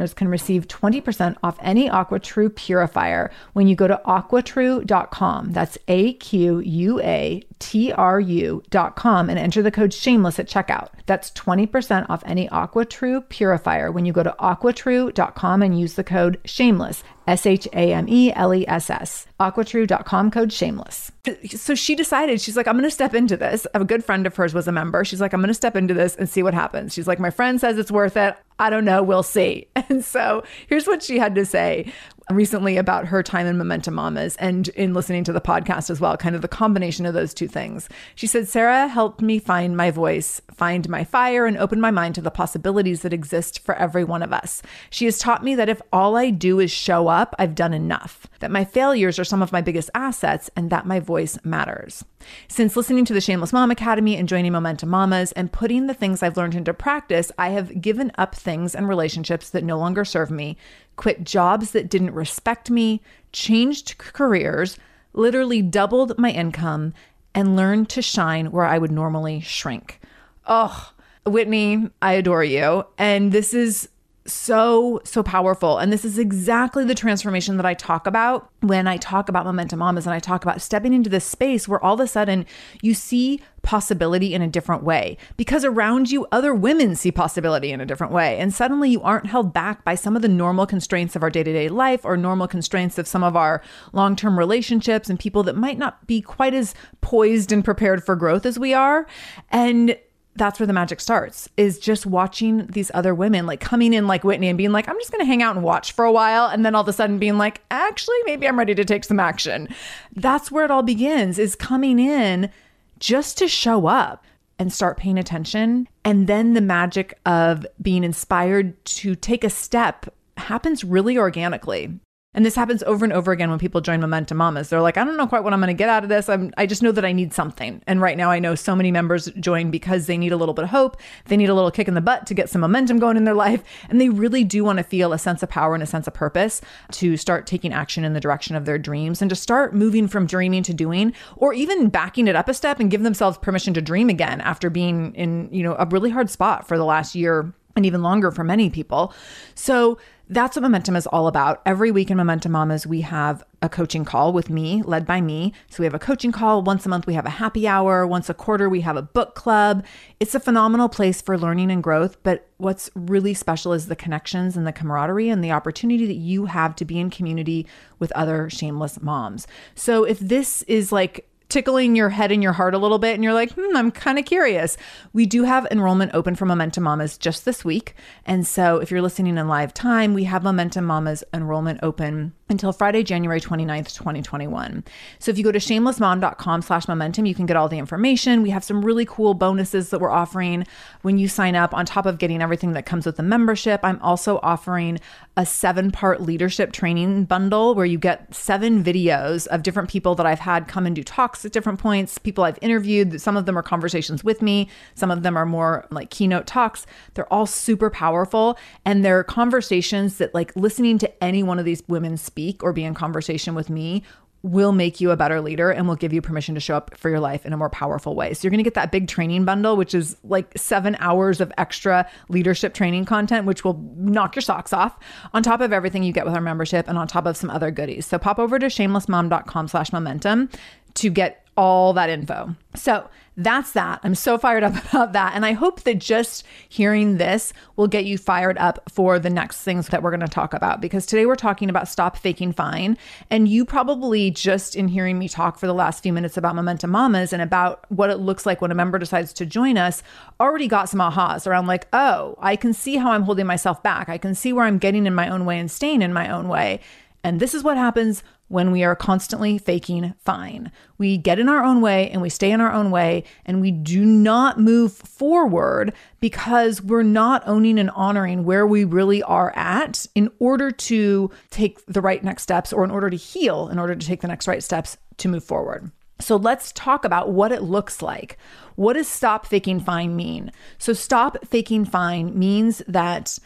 listeners 0.00 0.14
can 0.14 0.28
receive 0.28 0.68
20% 0.68 1.36
off 1.42 1.58
any 1.60 1.88
AquaTrue 1.88 2.54
purifier 2.54 3.30
when 3.52 3.66
you 3.66 3.76
go 3.76 3.86
to 3.86 4.00
aquatrue.com. 4.06 5.52
That's 5.52 5.78
A 5.88 6.14
Q 6.14 6.60
U 6.60 7.00
A 7.00 7.42
T 7.58 7.92
R 7.92 8.18
U.com 8.18 9.30
and 9.30 9.38
enter 9.38 9.62
the 9.62 9.70
code 9.70 9.92
shameless 9.92 10.38
at 10.38 10.48
checkout. 10.48 10.88
That's 11.06 11.30
20% 11.32 12.08
off 12.08 12.22
any 12.24 12.48
AquaTrue 12.48 13.28
purifier 13.28 13.92
when 13.92 14.06
you 14.06 14.12
go 14.12 14.22
to 14.22 14.34
aquatrue.com 14.40 15.62
and 15.62 15.78
use 15.78 15.94
the 15.94 16.04
code 16.04 16.40
shameless. 16.44 17.02
S 17.30 17.46
H 17.46 17.68
A 17.72 17.92
M 17.92 18.06
E 18.08 18.32
L 18.34 18.52
E 18.52 18.66
S 18.66 18.90
S. 18.90 19.26
Aquatrue.com 19.38 20.30
code 20.32 20.52
shameless. 20.52 21.12
So 21.56 21.76
she 21.76 21.94
decided, 21.94 22.40
she's 22.40 22.56
like, 22.56 22.66
I'm 22.66 22.74
going 22.74 22.82
to 22.84 22.90
step 22.90 23.14
into 23.14 23.36
this. 23.36 23.66
A 23.72 23.84
good 23.84 24.04
friend 24.04 24.26
of 24.26 24.34
hers 24.34 24.52
was 24.52 24.66
a 24.66 24.72
member. 24.72 25.04
She's 25.04 25.20
like, 25.20 25.32
I'm 25.32 25.40
going 25.40 25.48
to 25.48 25.54
step 25.54 25.76
into 25.76 25.94
this 25.94 26.16
and 26.16 26.28
see 26.28 26.42
what 26.42 26.54
happens. 26.54 26.92
She's 26.92 27.06
like, 27.06 27.20
my 27.20 27.30
friend 27.30 27.60
says 27.60 27.78
it's 27.78 27.92
worth 27.92 28.16
it. 28.16 28.36
I 28.58 28.68
don't 28.68 28.84
know. 28.84 29.02
We'll 29.02 29.22
see. 29.22 29.68
And 29.90 30.04
so 30.04 30.44
here's 30.68 30.86
what 30.86 31.02
she 31.02 31.18
had 31.18 31.34
to 31.34 31.44
say 31.44 31.92
recently 32.30 32.76
about 32.76 33.06
her 33.06 33.22
time 33.22 33.46
in 33.46 33.58
Momentum 33.58 33.94
Mamas 33.94 34.36
and 34.36 34.68
in 34.68 34.94
listening 34.94 35.24
to 35.24 35.32
the 35.32 35.40
podcast 35.40 35.90
as 35.90 36.00
well, 36.00 36.16
kind 36.16 36.34
of 36.34 36.42
the 36.42 36.48
combination 36.48 37.06
of 37.06 37.14
those 37.14 37.34
two 37.34 37.48
things. 37.48 37.88
She 38.14 38.26
said, 38.26 38.48
Sarah 38.48 38.88
helped 38.88 39.20
me 39.20 39.38
find 39.38 39.76
my 39.76 39.90
voice, 39.90 40.40
find 40.52 40.88
my 40.88 41.04
fire, 41.04 41.46
and 41.46 41.56
open 41.56 41.80
my 41.80 41.90
mind 41.90 42.14
to 42.16 42.20
the 42.20 42.30
possibilities 42.30 43.02
that 43.02 43.12
exist 43.12 43.60
for 43.60 43.74
every 43.74 44.04
one 44.04 44.22
of 44.22 44.32
us. 44.32 44.62
She 44.90 45.04
has 45.06 45.18
taught 45.18 45.44
me 45.44 45.54
that 45.54 45.68
if 45.68 45.82
all 45.92 46.16
I 46.16 46.30
do 46.30 46.60
is 46.60 46.70
show 46.70 47.08
up, 47.08 47.34
I've 47.38 47.54
done 47.54 47.74
enough, 47.74 48.26
that 48.40 48.50
my 48.50 48.64
failures 48.64 49.18
are 49.18 49.24
some 49.24 49.42
of 49.42 49.52
my 49.52 49.60
biggest 49.60 49.90
assets, 49.94 50.50
and 50.56 50.70
that 50.70 50.86
my 50.86 51.00
voice 51.00 51.38
matters. 51.44 52.04
Since 52.48 52.76
listening 52.76 53.04
to 53.06 53.14
the 53.14 53.20
Shameless 53.20 53.52
Mom 53.52 53.70
Academy 53.70 54.16
and 54.16 54.28
joining 54.28 54.52
Momentum 54.52 54.90
Mamas 54.90 55.32
and 55.32 55.52
putting 55.52 55.86
the 55.86 55.94
things 55.94 56.22
I've 56.22 56.36
learned 56.36 56.54
into 56.54 56.74
practice, 56.74 57.32
I 57.38 57.50
have 57.50 57.80
given 57.80 58.12
up 58.18 58.34
things 58.34 58.74
and 58.74 58.88
relationships 58.88 59.50
that 59.50 59.64
no 59.64 59.78
longer 59.78 60.04
serve 60.04 60.30
me 60.30 60.56
quit 61.00 61.24
jobs 61.24 61.70
that 61.70 61.88
didn't 61.88 62.12
respect 62.12 62.70
me, 62.70 63.00
changed 63.32 63.96
careers, 63.96 64.76
literally 65.14 65.62
doubled 65.62 66.18
my 66.18 66.30
income, 66.30 66.92
and 67.34 67.56
learned 67.56 67.88
to 67.88 68.02
shine 68.02 68.50
where 68.50 68.66
I 68.66 68.76
would 68.76 68.90
normally 68.90 69.40
shrink. 69.40 69.98
Oh, 70.46 70.92
Whitney, 71.24 71.88
I 72.02 72.12
adore 72.12 72.44
you. 72.44 72.84
And 72.98 73.32
this 73.32 73.54
is 73.54 73.88
so, 74.26 75.00
so 75.04 75.22
powerful. 75.22 75.78
And 75.78 75.92
this 75.92 76.04
is 76.04 76.18
exactly 76.18 76.84
the 76.84 76.94
transformation 76.94 77.56
that 77.56 77.66
I 77.66 77.74
talk 77.74 78.06
about 78.06 78.50
when 78.60 78.86
I 78.86 78.96
talk 78.98 79.28
about 79.28 79.46
Momentum 79.46 79.78
Mamas 79.78 80.06
and 80.06 80.14
I 80.14 80.18
talk 80.18 80.44
about 80.44 80.60
stepping 80.60 80.92
into 80.92 81.08
this 81.08 81.24
space 81.24 81.66
where 81.66 81.82
all 81.82 81.94
of 81.94 82.00
a 82.00 82.06
sudden 82.06 82.44
you 82.82 82.92
see 82.92 83.40
possibility 83.62 84.34
in 84.34 84.42
a 84.42 84.48
different 84.48 84.82
way 84.82 85.16
because 85.36 85.64
around 85.64 86.10
you, 86.10 86.26
other 86.32 86.54
women 86.54 86.94
see 86.94 87.10
possibility 87.10 87.72
in 87.72 87.80
a 87.80 87.86
different 87.86 88.12
way. 88.12 88.38
And 88.38 88.52
suddenly 88.52 88.90
you 88.90 89.02
aren't 89.02 89.26
held 89.26 89.52
back 89.52 89.84
by 89.84 89.94
some 89.94 90.16
of 90.16 90.22
the 90.22 90.28
normal 90.28 90.66
constraints 90.66 91.16
of 91.16 91.22
our 91.22 91.30
day 91.30 91.42
to 91.42 91.52
day 91.52 91.68
life 91.68 92.04
or 92.04 92.16
normal 92.16 92.48
constraints 92.48 92.98
of 92.98 93.08
some 93.08 93.24
of 93.24 93.36
our 93.36 93.62
long 93.92 94.16
term 94.16 94.38
relationships 94.38 95.08
and 95.08 95.18
people 95.18 95.42
that 95.44 95.56
might 95.56 95.78
not 95.78 96.06
be 96.06 96.20
quite 96.20 96.54
as 96.54 96.74
poised 97.00 97.52
and 97.52 97.64
prepared 97.64 98.04
for 98.04 98.16
growth 98.16 98.44
as 98.44 98.58
we 98.58 98.74
are. 98.74 99.06
And 99.50 99.96
that's 100.40 100.58
where 100.58 100.66
the 100.66 100.72
magic 100.72 101.02
starts 101.02 101.50
is 101.58 101.78
just 101.78 102.06
watching 102.06 102.66
these 102.68 102.90
other 102.94 103.14
women 103.14 103.44
like 103.44 103.60
coming 103.60 103.92
in 103.92 104.06
like 104.06 104.24
Whitney 104.24 104.48
and 104.48 104.56
being 104.56 104.72
like, 104.72 104.88
I'm 104.88 104.98
just 104.98 105.12
going 105.12 105.20
to 105.20 105.26
hang 105.26 105.42
out 105.42 105.54
and 105.54 105.62
watch 105.62 105.92
for 105.92 106.06
a 106.06 106.10
while. 106.10 106.46
And 106.46 106.64
then 106.64 106.74
all 106.74 106.80
of 106.80 106.88
a 106.88 106.94
sudden 106.94 107.18
being 107.18 107.36
like, 107.36 107.60
actually, 107.70 108.16
maybe 108.24 108.48
I'm 108.48 108.58
ready 108.58 108.74
to 108.74 108.84
take 108.86 109.04
some 109.04 109.20
action. 109.20 109.68
That's 110.16 110.50
where 110.50 110.64
it 110.64 110.70
all 110.70 110.82
begins 110.82 111.38
is 111.38 111.54
coming 111.54 111.98
in 111.98 112.50
just 112.98 113.36
to 113.36 113.48
show 113.48 113.86
up 113.86 114.24
and 114.58 114.72
start 114.72 114.96
paying 114.96 115.18
attention. 115.18 115.86
And 116.06 116.26
then 116.26 116.54
the 116.54 116.62
magic 116.62 117.18
of 117.26 117.66
being 117.82 118.02
inspired 118.02 118.82
to 118.86 119.14
take 119.14 119.44
a 119.44 119.50
step 119.50 120.06
happens 120.38 120.84
really 120.84 121.18
organically. 121.18 122.00
And 122.32 122.46
this 122.46 122.54
happens 122.54 122.84
over 122.84 123.04
and 123.04 123.12
over 123.12 123.32
again 123.32 123.50
when 123.50 123.58
people 123.58 123.80
join 123.80 124.00
Momentum 124.00 124.36
Mamas. 124.36 124.68
They're 124.68 124.80
like, 124.80 124.96
I 124.96 125.02
don't 125.02 125.16
know 125.16 125.26
quite 125.26 125.42
what 125.42 125.52
I'm 125.52 125.58
going 125.58 125.66
to 125.66 125.74
get 125.74 125.88
out 125.88 126.04
of 126.04 126.08
this. 126.08 126.28
I'm, 126.28 126.52
I 126.56 126.64
just 126.64 126.80
know 126.80 126.92
that 126.92 127.04
I 127.04 127.10
need 127.10 127.32
something. 127.32 127.82
And 127.88 128.00
right 128.00 128.16
now, 128.16 128.30
I 128.30 128.38
know 128.38 128.54
so 128.54 128.76
many 128.76 128.92
members 128.92 129.28
join 129.40 129.72
because 129.72 130.06
they 130.06 130.16
need 130.16 130.30
a 130.30 130.36
little 130.36 130.54
bit 130.54 130.62
of 130.62 130.70
hope. 130.70 130.96
They 131.24 131.36
need 131.36 131.48
a 131.48 131.54
little 131.54 131.72
kick 131.72 131.88
in 131.88 131.94
the 131.94 132.00
butt 132.00 132.26
to 132.26 132.34
get 132.34 132.48
some 132.48 132.60
momentum 132.60 133.00
going 133.00 133.16
in 133.16 133.24
their 133.24 133.34
life. 133.34 133.64
And 133.88 134.00
they 134.00 134.10
really 134.10 134.44
do 134.44 134.62
want 134.62 134.76
to 134.76 134.84
feel 134.84 135.12
a 135.12 135.18
sense 135.18 135.42
of 135.42 135.48
power 135.48 135.74
and 135.74 135.82
a 135.82 135.86
sense 135.86 136.06
of 136.06 136.14
purpose 136.14 136.60
to 136.92 137.16
start 137.16 137.48
taking 137.48 137.72
action 137.72 138.04
in 138.04 138.12
the 138.12 138.20
direction 138.20 138.54
of 138.54 138.64
their 138.64 138.78
dreams 138.78 139.20
and 139.20 139.28
to 139.28 139.36
start 139.36 139.74
moving 139.74 140.06
from 140.06 140.26
dreaming 140.26 140.62
to 140.62 140.72
doing, 140.72 141.12
or 141.36 141.52
even 141.52 141.88
backing 141.88 142.28
it 142.28 142.36
up 142.36 142.48
a 142.48 142.54
step 142.54 142.78
and 142.78 142.92
give 142.92 143.02
themselves 143.02 143.38
permission 143.38 143.74
to 143.74 143.82
dream 143.82 144.08
again 144.08 144.40
after 144.42 144.70
being 144.70 145.12
in, 145.16 145.48
you 145.50 145.64
know, 145.64 145.74
a 145.80 145.86
really 145.86 146.10
hard 146.10 146.30
spot 146.30 146.68
for 146.68 146.78
the 146.78 146.84
last 146.84 147.16
year 147.16 147.52
and 147.74 147.86
even 147.86 148.02
longer 148.02 148.30
for 148.30 148.44
many 148.44 148.70
people. 148.70 149.12
So, 149.54 149.98
that's 150.30 150.54
what 150.54 150.62
Momentum 150.62 150.94
is 150.94 151.08
all 151.08 151.26
about. 151.26 151.60
Every 151.66 151.90
week 151.90 152.08
in 152.08 152.16
Momentum 152.16 152.52
Mamas, 152.52 152.86
we 152.86 153.00
have 153.00 153.42
a 153.62 153.68
coaching 153.68 154.04
call 154.04 154.32
with 154.32 154.48
me, 154.48 154.80
led 154.82 155.04
by 155.04 155.20
me. 155.20 155.52
So 155.68 155.80
we 155.80 155.86
have 155.86 155.94
a 155.94 155.98
coaching 155.98 156.30
call. 156.30 156.62
Once 156.62 156.86
a 156.86 156.88
month, 156.88 157.06
we 157.06 157.14
have 157.14 157.26
a 157.26 157.30
happy 157.30 157.66
hour. 157.66 158.06
Once 158.06 158.30
a 158.30 158.34
quarter, 158.34 158.68
we 158.68 158.82
have 158.82 158.96
a 158.96 159.02
book 159.02 159.34
club. 159.34 159.84
It's 160.20 160.34
a 160.34 160.40
phenomenal 160.40 160.88
place 160.88 161.20
for 161.20 161.36
learning 161.36 161.72
and 161.72 161.82
growth. 161.82 162.16
But 162.22 162.46
what's 162.58 162.90
really 162.94 163.34
special 163.34 163.72
is 163.72 163.88
the 163.88 163.96
connections 163.96 164.56
and 164.56 164.66
the 164.66 164.72
camaraderie 164.72 165.28
and 165.28 165.42
the 165.42 165.50
opportunity 165.50 166.06
that 166.06 166.14
you 166.14 166.46
have 166.46 166.76
to 166.76 166.84
be 166.84 167.00
in 167.00 167.10
community 167.10 167.66
with 167.98 168.12
other 168.12 168.48
shameless 168.48 169.02
moms. 169.02 169.48
So 169.74 170.04
if 170.04 170.20
this 170.20 170.62
is 170.62 170.92
like 170.92 171.29
tickling 171.50 171.96
your 171.96 172.08
head 172.08 172.32
and 172.32 172.42
your 172.42 172.52
heart 172.52 172.74
a 172.74 172.78
little 172.78 172.98
bit 172.98 173.14
and 173.14 173.24
you're 173.24 173.34
like, 173.34 173.52
hmm, 173.52 173.76
I'm 173.76 173.90
kind 173.90 174.18
of 174.18 174.24
curious. 174.24 174.76
We 175.12 175.26
do 175.26 175.44
have 175.44 175.66
enrollment 175.70 176.12
open 176.14 176.34
for 176.34 176.46
Momentum 176.46 176.84
Mamas 176.84 177.18
just 177.18 177.44
this 177.44 177.64
week. 177.64 177.94
And 178.24 178.46
so 178.46 178.78
if 178.78 178.90
you're 178.90 179.02
listening 179.02 179.36
in 179.36 179.48
live 179.48 179.74
time, 179.74 180.14
we 180.14 180.24
have 180.24 180.42
Momentum 180.42 180.84
Mamas 180.84 181.24
enrollment 181.34 181.80
open 181.82 182.32
until 182.48 182.72
Friday, 182.72 183.02
January 183.02 183.40
29th, 183.40 183.94
2021. 183.94 184.84
So 185.18 185.30
if 185.30 185.38
you 185.38 185.44
go 185.44 185.52
to 185.52 185.58
shamelessmom.com 185.58 186.62
slash 186.62 186.88
momentum, 186.88 187.26
you 187.26 187.34
can 187.34 187.46
get 187.46 187.56
all 187.56 187.68
the 187.68 187.78
information. 187.78 188.42
We 188.42 188.50
have 188.50 188.64
some 188.64 188.84
really 188.84 189.04
cool 189.04 189.34
bonuses 189.34 189.90
that 189.90 190.00
we're 190.00 190.10
offering 190.10 190.66
when 191.02 191.16
you 191.16 191.28
sign 191.28 191.54
up 191.54 191.72
on 191.72 191.86
top 191.86 192.06
of 192.06 192.18
getting 192.18 192.42
everything 192.42 192.72
that 192.72 192.86
comes 192.86 193.06
with 193.06 193.16
the 193.16 193.22
membership. 193.22 193.80
I'm 193.84 194.00
also 194.02 194.40
offering 194.42 194.98
a 195.36 195.46
seven 195.46 195.90
part 195.90 196.20
leadership 196.20 196.72
training 196.72 197.24
bundle 197.24 197.74
where 197.74 197.86
you 197.86 197.98
get 197.98 198.34
seven 198.34 198.82
videos 198.82 199.46
of 199.46 199.62
different 199.62 199.88
people 199.88 200.14
that 200.16 200.26
I've 200.26 200.40
had 200.40 200.66
come 200.66 200.86
and 200.86 200.96
do 200.96 201.04
talks 201.04 201.39
at 201.44 201.52
different 201.52 201.78
points, 201.78 202.18
people 202.18 202.44
I've 202.44 202.58
interviewed. 202.60 203.20
Some 203.20 203.36
of 203.36 203.46
them 203.46 203.56
are 203.56 203.62
conversations 203.62 204.24
with 204.24 204.42
me. 204.42 204.68
Some 204.94 205.10
of 205.10 205.22
them 205.22 205.36
are 205.36 205.46
more 205.46 205.86
like 205.90 206.10
keynote 206.10 206.46
talks. 206.46 206.86
They're 207.14 207.32
all 207.32 207.46
super 207.46 207.90
powerful 207.90 208.58
and 208.84 209.04
they're 209.04 209.24
conversations 209.24 210.18
that 210.18 210.34
like 210.34 210.52
listening 210.56 210.98
to 210.98 211.24
any 211.24 211.42
one 211.42 211.58
of 211.58 211.64
these 211.64 211.82
women 211.88 212.16
speak 212.16 212.50
speak 212.50 212.62
or 212.62 212.72
be 212.72 212.84
in 212.84 212.94
conversation 212.94 213.54
with 213.54 213.68
me 213.68 214.02
will 214.42 214.72
make 214.72 215.00
you 215.00 215.10
a 215.10 215.16
better 215.16 215.40
leader 215.40 215.70
and 215.70 215.86
will 215.86 215.96
give 215.96 216.12
you 216.12 216.22
permission 216.22 216.54
to 216.54 216.60
show 216.60 216.74
up 216.74 216.96
for 216.96 217.10
your 217.10 217.20
life 217.20 217.44
in 217.44 217.52
a 217.52 217.56
more 217.56 217.68
powerful 217.68 218.14
way. 218.14 218.32
So 218.32 218.46
you're 218.46 218.50
going 218.50 218.58
to 218.58 218.64
get 218.64 218.74
that 218.74 218.90
big 218.90 219.06
training 219.06 219.44
bundle, 219.44 219.76
which 219.76 219.94
is 219.94 220.16
like 220.24 220.50
seven 220.56 220.96
hours 220.98 221.40
of 221.40 221.52
extra 221.58 222.08
leadership 222.28 222.72
training 222.72 223.04
content, 223.04 223.46
which 223.46 223.64
will 223.64 223.78
knock 223.96 224.34
your 224.34 224.42
socks 224.42 224.72
off 224.72 224.98
on 225.34 225.42
top 225.42 225.60
of 225.60 225.72
everything 225.72 226.02
you 226.02 226.12
get 226.12 226.24
with 226.24 226.34
our 226.34 226.40
membership 226.40 226.88
and 226.88 226.96
on 226.96 227.06
top 227.06 227.26
of 227.26 227.36
some 227.36 227.50
other 227.50 227.70
goodies. 227.70 228.06
So 228.06 228.18
pop 228.18 228.38
over 228.38 228.58
to 228.58 228.66
shamelessmom.com 228.66 229.68
slash 229.68 229.92
momentum 229.92 230.48
to 230.94 231.10
get 231.10 231.46
all 231.60 231.92
that 231.92 232.08
info. 232.08 232.56
So 232.74 233.06
that's 233.36 233.72
that. 233.72 234.00
I'm 234.02 234.14
so 234.14 234.38
fired 234.38 234.62
up 234.62 234.74
about 234.90 235.12
that. 235.12 235.34
And 235.34 235.44
I 235.44 235.52
hope 235.52 235.82
that 235.82 235.98
just 235.98 236.42
hearing 236.70 237.18
this 237.18 237.52
will 237.76 237.86
get 237.86 238.06
you 238.06 238.16
fired 238.16 238.56
up 238.56 238.90
for 238.90 239.18
the 239.18 239.28
next 239.28 239.60
things 239.60 239.88
that 239.88 240.02
we're 240.02 240.10
going 240.10 240.20
to 240.20 240.26
talk 240.26 240.54
about. 240.54 240.80
Because 240.80 241.04
today 241.04 241.26
we're 241.26 241.36
talking 241.36 241.68
about 241.68 241.86
stop 241.86 242.16
faking 242.16 242.52
fine. 242.52 242.96
And 243.28 243.46
you 243.46 243.66
probably 243.66 244.30
just 244.30 244.74
in 244.74 244.88
hearing 244.88 245.18
me 245.18 245.28
talk 245.28 245.58
for 245.58 245.66
the 245.66 245.74
last 245.74 246.02
few 246.02 246.14
minutes 246.14 246.38
about 246.38 246.54
Momentum 246.54 246.90
Mamas 246.90 247.34
and 247.34 247.42
about 247.42 247.84
what 247.90 248.08
it 248.08 248.16
looks 248.16 248.46
like 248.46 248.62
when 248.62 248.70
a 248.70 248.74
member 248.74 248.98
decides 248.98 249.34
to 249.34 249.44
join 249.44 249.76
us 249.76 250.02
already 250.40 250.66
got 250.66 250.88
some 250.88 251.00
ahas 251.00 251.46
around 251.46 251.66
like, 251.66 251.88
oh, 251.92 252.36
I 252.40 252.56
can 252.56 252.72
see 252.72 252.96
how 252.96 253.10
I'm 253.12 253.24
holding 253.24 253.46
myself 253.46 253.82
back. 253.82 254.08
I 254.08 254.16
can 254.16 254.34
see 254.34 254.54
where 254.54 254.64
I'm 254.64 254.78
getting 254.78 255.04
in 255.04 255.14
my 255.14 255.28
own 255.28 255.44
way 255.44 255.58
and 255.58 255.70
staying 255.70 256.00
in 256.00 256.14
my 256.14 256.30
own 256.30 256.48
way. 256.48 256.80
And 257.22 257.38
this 257.38 257.54
is 257.54 257.62
what 257.62 257.76
happens 257.76 258.22
when 258.48 258.72
we 258.72 258.82
are 258.82 258.96
constantly 258.96 259.58
faking 259.58 260.14
fine. 260.18 260.72
We 260.98 261.16
get 261.16 261.38
in 261.38 261.48
our 261.48 261.62
own 261.62 261.80
way 261.80 262.10
and 262.10 262.20
we 262.20 262.28
stay 262.28 262.50
in 262.50 262.60
our 262.60 262.72
own 262.72 262.90
way 262.90 263.24
and 263.46 263.60
we 263.60 263.70
do 263.70 264.04
not 264.04 264.58
move 264.58 264.92
forward 264.92 265.92
because 266.18 266.82
we're 266.82 267.02
not 267.02 267.46
owning 267.46 267.78
and 267.78 267.90
honoring 267.90 268.44
where 268.44 268.66
we 268.66 268.84
really 268.84 269.22
are 269.22 269.52
at 269.54 270.06
in 270.14 270.30
order 270.38 270.70
to 270.70 271.30
take 271.50 271.84
the 271.86 272.00
right 272.00 272.24
next 272.24 272.42
steps 272.42 272.72
or 272.72 272.84
in 272.84 272.90
order 272.90 273.10
to 273.10 273.16
heal, 273.16 273.68
in 273.68 273.78
order 273.78 273.94
to 273.94 274.06
take 274.06 274.20
the 274.20 274.28
next 274.28 274.48
right 274.48 274.62
steps 274.62 274.96
to 275.18 275.28
move 275.28 275.44
forward. 275.44 275.90
So 276.20 276.36
let's 276.36 276.72
talk 276.72 277.04
about 277.04 277.30
what 277.30 277.52
it 277.52 277.62
looks 277.62 278.02
like. 278.02 278.36
What 278.76 278.94
does 278.94 279.08
stop 279.08 279.46
faking 279.46 279.80
fine 279.80 280.16
mean? 280.16 280.52
So, 280.78 280.92
stop 280.92 281.38
faking 281.46 281.84
fine 281.84 282.38
means 282.38 282.82
that 282.88 283.38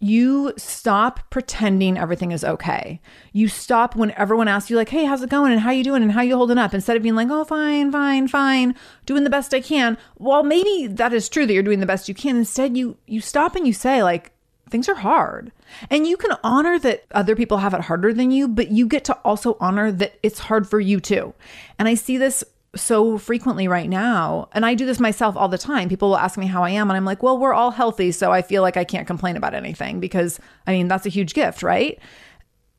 you 0.00 0.52
stop 0.56 1.20
pretending 1.30 1.96
everything 1.96 2.32
is 2.32 2.44
okay. 2.44 3.00
You 3.32 3.48
stop 3.48 3.96
when 3.96 4.10
everyone 4.12 4.48
asks 4.48 4.70
you 4.70 4.76
like, 4.76 4.90
"Hey, 4.90 5.04
how's 5.04 5.22
it 5.22 5.30
going? 5.30 5.52
And 5.52 5.60
how 5.60 5.70
are 5.70 5.74
you 5.74 5.84
doing? 5.84 6.02
And 6.02 6.12
how 6.12 6.20
are 6.20 6.24
you 6.24 6.36
holding 6.36 6.58
up?" 6.58 6.74
Instead 6.74 6.96
of 6.96 7.02
being 7.02 7.14
like, 7.14 7.28
"Oh, 7.30 7.44
fine, 7.44 7.90
fine, 7.90 8.28
fine, 8.28 8.74
doing 9.06 9.24
the 9.24 9.30
best 9.30 9.54
I 9.54 9.60
can." 9.60 9.96
Well, 10.18 10.42
maybe 10.42 10.86
that 10.88 11.12
is 11.12 11.28
true 11.28 11.46
that 11.46 11.52
you're 11.52 11.62
doing 11.62 11.80
the 11.80 11.86
best 11.86 12.08
you 12.08 12.14
can. 12.14 12.36
Instead, 12.36 12.76
you 12.76 12.96
you 13.06 13.20
stop 13.20 13.56
and 13.56 13.66
you 13.66 13.72
say 13.72 14.02
like, 14.02 14.32
"Things 14.68 14.88
are 14.88 14.96
hard." 14.96 15.52
And 15.90 16.06
you 16.06 16.16
can 16.16 16.36
honor 16.44 16.78
that 16.80 17.04
other 17.12 17.34
people 17.34 17.58
have 17.58 17.74
it 17.74 17.82
harder 17.82 18.12
than 18.12 18.30
you, 18.30 18.48
but 18.48 18.70
you 18.70 18.86
get 18.86 19.04
to 19.04 19.14
also 19.24 19.56
honor 19.60 19.90
that 19.92 20.14
it's 20.22 20.40
hard 20.40 20.68
for 20.68 20.80
you 20.80 21.00
too. 21.00 21.34
And 21.78 21.88
I 21.88 21.94
see 21.94 22.18
this 22.18 22.44
so 22.76 23.18
frequently 23.18 23.68
right 23.68 23.88
now. 23.88 24.48
And 24.52 24.64
I 24.64 24.74
do 24.74 24.86
this 24.86 25.00
myself 25.00 25.36
all 25.36 25.48
the 25.48 25.58
time. 25.58 25.88
People 25.88 26.10
will 26.10 26.18
ask 26.18 26.38
me 26.38 26.46
how 26.46 26.62
I 26.62 26.70
am, 26.70 26.90
and 26.90 26.96
I'm 26.96 27.04
like, 27.04 27.22
well, 27.22 27.38
we're 27.38 27.54
all 27.54 27.70
healthy. 27.70 28.12
So 28.12 28.32
I 28.32 28.42
feel 28.42 28.62
like 28.62 28.76
I 28.76 28.84
can't 28.84 29.06
complain 29.06 29.36
about 29.36 29.54
anything 29.54 30.00
because 30.00 30.38
I 30.66 30.72
mean, 30.72 30.88
that's 30.88 31.06
a 31.06 31.10
huge 31.10 31.34
gift, 31.34 31.62
right? 31.62 31.98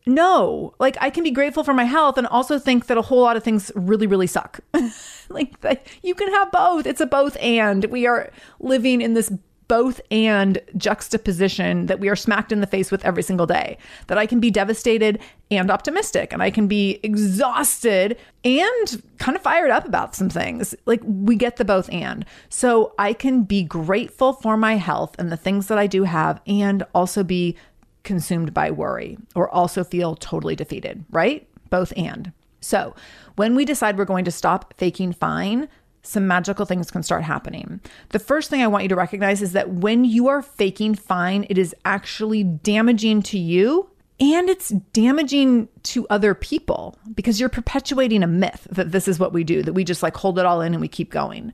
No, 0.07 0.73
like 0.79 0.97
I 1.01 1.09
can 1.09 1.23
be 1.23 1.31
grateful 1.31 1.63
for 1.63 1.73
my 1.73 1.85
health 1.85 2.17
and 2.17 2.27
also 2.27 2.59
think 2.59 2.85
that 2.87 2.97
a 2.97 3.01
whole 3.01 3.21
lot 3.21 3.37
of 3.37 3.43
things 3.43 3.71
really, 3.75 4.05
really 4.05 4.27
suck. 4.27 4.59
like 5.29 5.99
you 6.03 6.13
can 6.13 6.31
have 6.31 6.51
both. 6.51 6.85
It's 6.85 7.01
a 7.01 7.07
both 7.07 7.35
and. 7.37 7.85
We 7.85 8.05
are 8.05 8.31
living 8.59 9.01
in 9.01 9.15
this 9.15 9.31
both 9.67 9.99
and 10.11 10.59
juxtaposition 10.77 11.87
that 11.87 11.99
we 11.99 12.09
are 12.09 12.15
smacked 12.15 12.51
in 12.51 12.61
the 12.61 12.67
face 12.67 12.91
with 12.91 13.03
every 13.05 13.23
single 13.23 13.45
day. 13.45 13.77
That 14.07 14.17
I 14.17 14.25
can 14.25 14.39
be 14.39 14.51
devastated 14.51 15.19
and 15.51 15.71
optimistic, 15.71 16.33
and 16.33 16.41
I 16.41 16.51
can 16.51 16.67
be 16.67 16.99
exhausted 17.03 18.17
and 18.43 19.03
kind 19.17 19.35
of 19.35 19.41
fired 19.41 19.71
up 19.71 19.85
about 19.85 20.15
some 20.15 20.29
things. 20.29 20.75
Like 20.85 21.01
we 21.03 21.35
get 21.35 21.57
the 21.57 21.65
both 21.65 21.91
and. 21.91 22.25
So 22.49 22.93
I 22.99 23.13
can 23.13 23.43
be 23.43 23.63
grateful 23.63 24.33
for 24.33 24.57
my 24.57 24.75
health 24.75 25.15
and 25.17 25.31
the 25.31 25.37
things 25.37 25.67
that 25.67 25.77
I 25.77 25.87
do 25.87 26.03
have, 26.03 26.41
and 26.47 26.83
also 26.93 27.23
be 27.23 27.55
consumed 28.03 28.53
by 28.53 28.71
worry 28.71 29.17
or 29.33 29.49
also 29.49 29.83
feel 29.83 30.15
totally 30.15 30.55
defeated, 30.55 31.03
right? 31.09 31.47
Both 31.69 31.91
and. 31.97 32.31
So 32.61 32.95
when 33.35 33.55
we 33.55 33.65
decide 33.65 33.97
we're 33.97 34.05
going 34.05 34.25
to 34.25 34.31
stop 34.31 34.73
faking 34.77 35.13
fine, 35.13 35.67
some 36.05 36.27
magical 36.27 36.65
things 36.65 36.91
can 36.91 37.03
start 37.03 37.23
happening. 37.23 37.79
The 38.09 38.19
first 38.19 38.49
thing 38.49 38.61
I 38.61 38.67
want 38.67 38.83
you 38.83 38.89
to 38.89 38.95
recognize 38.95 39.41
is 39.41 39.53
that 39.53 39.69
when 39.69 40.05
you 40.05 40.27
are 40.27 40.41
faking 40.41 40.95
fine, 40.95 41.45
it 41.49 41.57
is 41.57 41.75
actually 41.85 42.43
damaging 42.43 43.21
to 43.23 43.39
you 43.39 43.89
and 44.19 44.49
it's 44.49 44.69
damaging 44.93 45.67
to 45.83 46.07
other 46.09 46.33
people 46.33 46.97
because 47.13 47.39
you're 47.39 47.49
perpetuating 47.49 48.23
a 48.23 48.27
myth 48.27 48.67
that 48.71 48.91
this 48.91 49.07
is 49.07 49.19
what 49.19 49.33
we 49.33 49.43
do, 49.43 49.61
that 49.61 49.73
we 49.73 49.83
just 49.83 50.03
like 50.03 50.15
hold 50.15 50.39
it 50.39 50.45
all 50.45 50.61
in 50.61 50.73
and 50.73 50.81
we 50.81 50.87
keep 50.87 51.11
going. 51.11 51.51